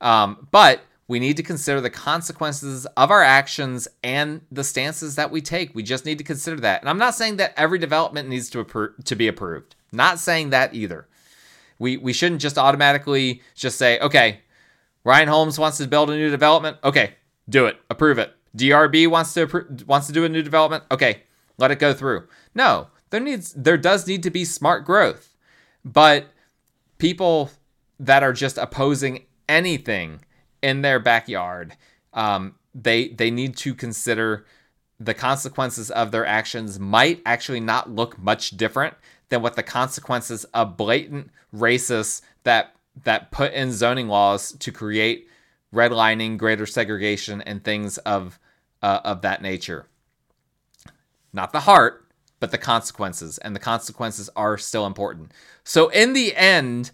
Um, 0.00 0.48
but 0.50 0.82
we 1.08 1.18
need 1.18 1.36
to 1.38 1.42
consider 1.42 1.80
the 1.80 1.90
consequences 1.90 2.86
of 2.96 3.10
our 3.10 3.22
actions 3.22 3.88
and 4.04 4.42
the 4.52 4.62
stances 4.62 5.16
that 5.16 5.32
we 5.32 5.40
take. 5.40 5.74
We 5.74 5.82
just 5.82 6.04
need 6.04 6.18
to 6.18 6.24
consider 6.24 6.60
that. 6.60 6.80
And 6.80 6.88
I'm 6.88 6.98
not 6.98 7.16
saying 7.16 7.36
that 7.36 7.52
every 7.56 7.80
development 7.80 8.28
needs 8.28 8.48
to, 8.50 8.64
appro- 8.64 9.04
to 9.04 9.16
be 9.16 9.26
approved. 9.26 9.74
Not 9.90 10.20
saying 10.20 10.50
that 10.50 10.72
either. 10.72 11.08
We, 11.80 11.96
we 11.96 12.12
shouldn't 12.12 12.40
just 12.40 12.58
automatically 12.58 13.42
just 13.56 13.76
say, 13.76 13.98
okay, 13.98 14.40
Ryan 15.02 15.28
Homes 15.28 15.58
wants 15.58 15.78
to 15.78 15.88
build 15.88 16.10
a 16.10 16.16
new 16.16 16.30
development. 16.30 16.76
Okay, 16.84 17.14
do 17.48 17.66
it, 17.66 17.76
approve 17.90 18.18
it. 18.18 18.32
DRB 18.56 19.08
wants 19.08 19.34
to 19.34 19.46
wants 19.86 20.06
to 20.06 20.12
do 20.12 20.24
a 20.24 20.28
new 20.28 20.42
development. 20.42 20.84
Okay, 20.90 21.22
let 21.58 21.70
it 21.70 21.78
go 21.78 21.92
through. 21.92 22.26
No, 22.54 22.88
there 23.10 23.20
needs 23.20 23.52
there 23.52 23.78
does 23.78 24.06
need 24.06 24.22
to 24.24 24.30
be 24.30 24.44
smart 24.44 24.84
growth, 24.84 25.36
but 25.84 26.26
people 26.98 27.50
that 27.98 28.22
are 28.22 28.32
just 28.32 28.58
opposing 28.58 29.24
anything 29.48 30.20
in 30.62 30.82
their 30.82 30.98
backyard, 30.98 31.76
um, 32.12 32.54
they 32.74 33.08
they 33.08 33.30
need 33.30 33.56
to 33.58 33.74
consider 33.74 34.46
the 34.98 35.14
consequences 35.14 35.90
of 35.90 36.10
their 36.10 36.26
actions 36.26 36.78
might 36.78 37.22
actually 37.24 37.60
not 37.60 37.90
look 37.90 38.18
much 38.18 38.50
different 38.50 38.94
than 39.30 39.40
what 39.40 39.56
the 39.56 39.62
consequences 39.62 40.44
of 40.52 40.76
blatant 40.76 41.30
racists 41.54 42.20
that 42.44 42.74
that 43.04 43.30
put 43.30 43.52
in 43.52 43.72
zoning 43.72 44.08
laws 44.08 44.52
to 44.52 44.70
create 44.70 45.28
redlining, 45.74 46.36
greater 46.36 46.66
segregation, 46.66 47.40
and 47.42 47.62
things 47.62 47.98
of 47.98 48.38
uh, 48.82 49.00
of 49.04 49.22
that 49.22 49.42
nature. 49.42 49.86
Not 51.32 51.52
the 51.52 51.60
heart, 51.60 52.08
but 52.40 52.50
the 52.50 52.58
consequences, 52.58 53.38
and 53.38 53.54
the 53.54 53.60
consequences 53.60 54.30
are 54.34 54.58
still 54.58 54.86
important. 54.86 55.32
So 55.62 55.88
in 55.88 56.12
the 56.12 56.34
end, 56.34 56.90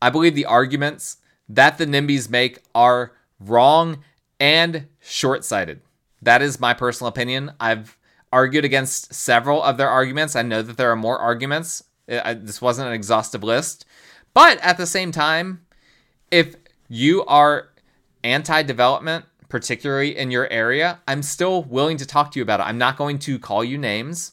I 0.00 0.10
believe 0.10 0.34
the 0.34 0.46
arguments 0.46 1.18
that 1.48 1.78
the 1.78 1.86
NIMBYs 1.86 2.28
make 2.28 2.60
are 2.74 3.12
wrong 3.38 4.02
and 4.40 4.86
short-sighted. 5.00 5.80
That 6.22 6.42
is 6.42 6.58
my 6.58 6.74
personal 6.74 7.08
opinion. 7.08 7.52
I've 7.60 7.96
argued 8.32 8.64
against 8.64 9.14
several 9.14 9.62
of 9.62 9.76
their 9.76 9.88
arguments. 9.88 10.34
I 10.34 10.42
know 10.42 10.62
that 10.62 10.76
there 10.76 10.90
are 10.90 10.96
more 10.96 11.18
arguments. 11.18 11.84
I, 12.08 12.34
this 12.34 12.60
wasn't 12.60 12.88
an 12.88 12.94
exhaustive 12.94 13.44
list. 13.44 13.84
But 14.34 14.58
at 14.58 14.76
the 14.76 14.86
same 14.86 15.12
time, 15.12 15.64
if 16.30 16.56
you 16.88 17.24
are 17.24 17.70
anti 18.24 18.62
development, 18.62 19.24
particularly 19.48 20.16
in 20.16 20.30
your 20.30 20.48
area, 20.50 21.00
I'm 21.06 21.22
still 21.22 21.62
willing 21.64 21.96
to 21.98 22.06
talk 22.06 22.32
to 22.32 22.38
you 22.38 22.42
about 22.42 22.60
it. 22.60 22.64
I'm 22.64 22.78
not 22.78 22.96
going 22.96 23.18
to 23.20 23.38
call 23.38 23.64
you 23.64 23.78
names. 23.78 24.32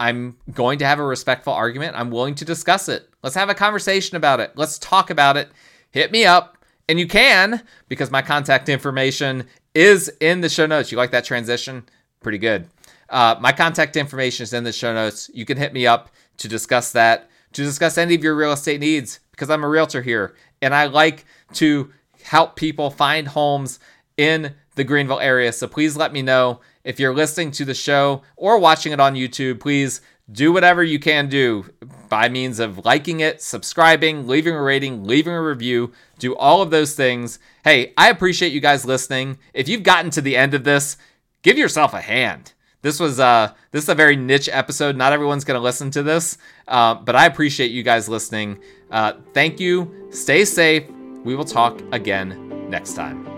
I'm 0.00 0.36
going 0.52 0.78
to 0.80 0.86
have 0.86 0.98
a 0.98 1.04
respectful 1.04 1.52
argument. 1.52 1.96
I'm 1.96 2.10
willing 2.10 2.34
to 2.36 2.44
discuss 2.44 2.88
it. 2.88 3.08
Let's 3.22 3.36
have 3.36 3.48
a 3.48 3.54
conversation 3.54 4.16
about 4.16 4.40
it. 4.40 4.52
Let's 4.56 4.78
talk 4.78 5.10
about 5.10 5.36
it. 5.36 5.48
Hit 5.90 6.10
me 6.10 6.24
up. 6.24 6.58
And 6.88 6.98
you 6.98 7.06
can, 7.06 7.62
because 7.88 8.10
my 8.10 8.22
contact 8.22 8.68
information 8.68 9.46
is 9.74 10.08
in 10.20 10.40
the 10.40 10.48
show 10.48 10.66
notes. 10.66 10.90
You 10.90 10.98
like 10.98 11.12
that 11.12 11.24
transition? 11.24 11.84
Pretty 12.20 12.38
good. 12.38 12.66
Uh, 13.08 13.36
my 13.40 13.52
contact 13.52 13.96
information 13.96 14.42
is 14.42 14.52
in 14.52 14.64
the 14.64 14.72
show 14.72 14.92
notes. 14.92 15.30
You 15.32 15.44
can 15.44 15.56
hit 15.56 15.72
me 15.72 15.86
up 15.86 16.10
to 16.38 16.48
discuss 16.48 16.92
that, 16.92 17.30
to 17.52 17.62
discuss 17.62 17.96
any 17.96 18.14
of 18.14 18.24
your 18.24 18.34
real 18.34 18.52
estate 18.52 18.80
needs, 18.80 19.20
because 19.30 19.50
I'm 19.50 19.62
a 19.62 19.68
realtor 19.68 20.02
here 20.02 20.34
and 20.62 20.74
I 20.74 20.86
like 20.86 21.26
to 21.54 21.92
help 22.24 22.56
people 22.56 22.90
find 22.90 23.28
homes 23.28 23.78
in 24.16 24.54
the 24.74 24.84
Greenville 24.84 25.20
area. 25.20 25.52
So 25.52 25.66
please 25.66 25.96
let 25.96 26.12
me 26.12 26.22
know 26.22 26.60
if 26.84 26.98
you're 26.98 27.14
listening 27.14 27.50
to 27.52 27.64
the 27.64 27.74
show 27.74 28.22
or 28.36 28.58
watching 28.58 28.92
it 28.92 29.00
on 29.00 29.14
YouTube. 29.14 29.60
Please 29.60 30.00
do 30.30 30.52
whatever 30.52 30.82
you 30.82 30.98
can 30.98 31.28
do 31.28 31.66
by 32.08 32.28
means 32.28 32.58
of 32.58 32.84
liking 32.84 33.20
it, 33.20 33.42
subscribing, 33.42 34.26
leaving 34.26 34.54
a 34.54 34.62
rating, 34.62 35.04
leaving 35.04 35.34
a 35.34 35.42
review. 35.42 35.92
Do 36.18 36.34
all 36.36 36.62
of 36.62 36.70
those 36.70 36.94
things. 36.94 37.38
Hey, 37.64 37.92
I 37.96 38.08
appreciate 38.08 38.52
you 38.52 38.60
guys 38.60 38.84
listening. 38.84 39.38
If 39.52 39.68
you've 39.68 39.82
gotten 39.82 40.10
to 40.12 40.20
the 40.20 40.36
end 40.36 40.54
of 40.54 40.64
this, 40.64 40.96
give 41.42 41.58
yourself 41.58 41.92
a 41.92 42.00
hand. 42.00 42.52
This 42.82 42.98
was 42.98 43.20
uh 43.20 43.52
this 43.70 43.84
is 43.84 43.88
a 43.88 43.94
very 43.94 44.16
niche 44.16 44.48
episode. 44.52 44.96
Not 44.96 45.12
everyone's 45.12 45.44
gonna 45.44 45.60
listen 45.60 45.90
to 45.92 46.02
this, 46.02 46.36
uh, 46.66 46.94
but 46.94 47.14
I 47.14 47.26
appreciate 47.26 47.70
you 47.70 47.82
guys 47.84 48.08
listening. 48.08 48.58
Uh, 48.90 49.14
thank 49.32 49.60
you. 49.60 50.08
Stay 50.10 50.44
safe. 50.44 51.01
We 51.24 51.36
will 51.36 51.44
talk 51.44 51.80
again 51.92 52.68
next 52.68 52.94
time. 52.94 53.31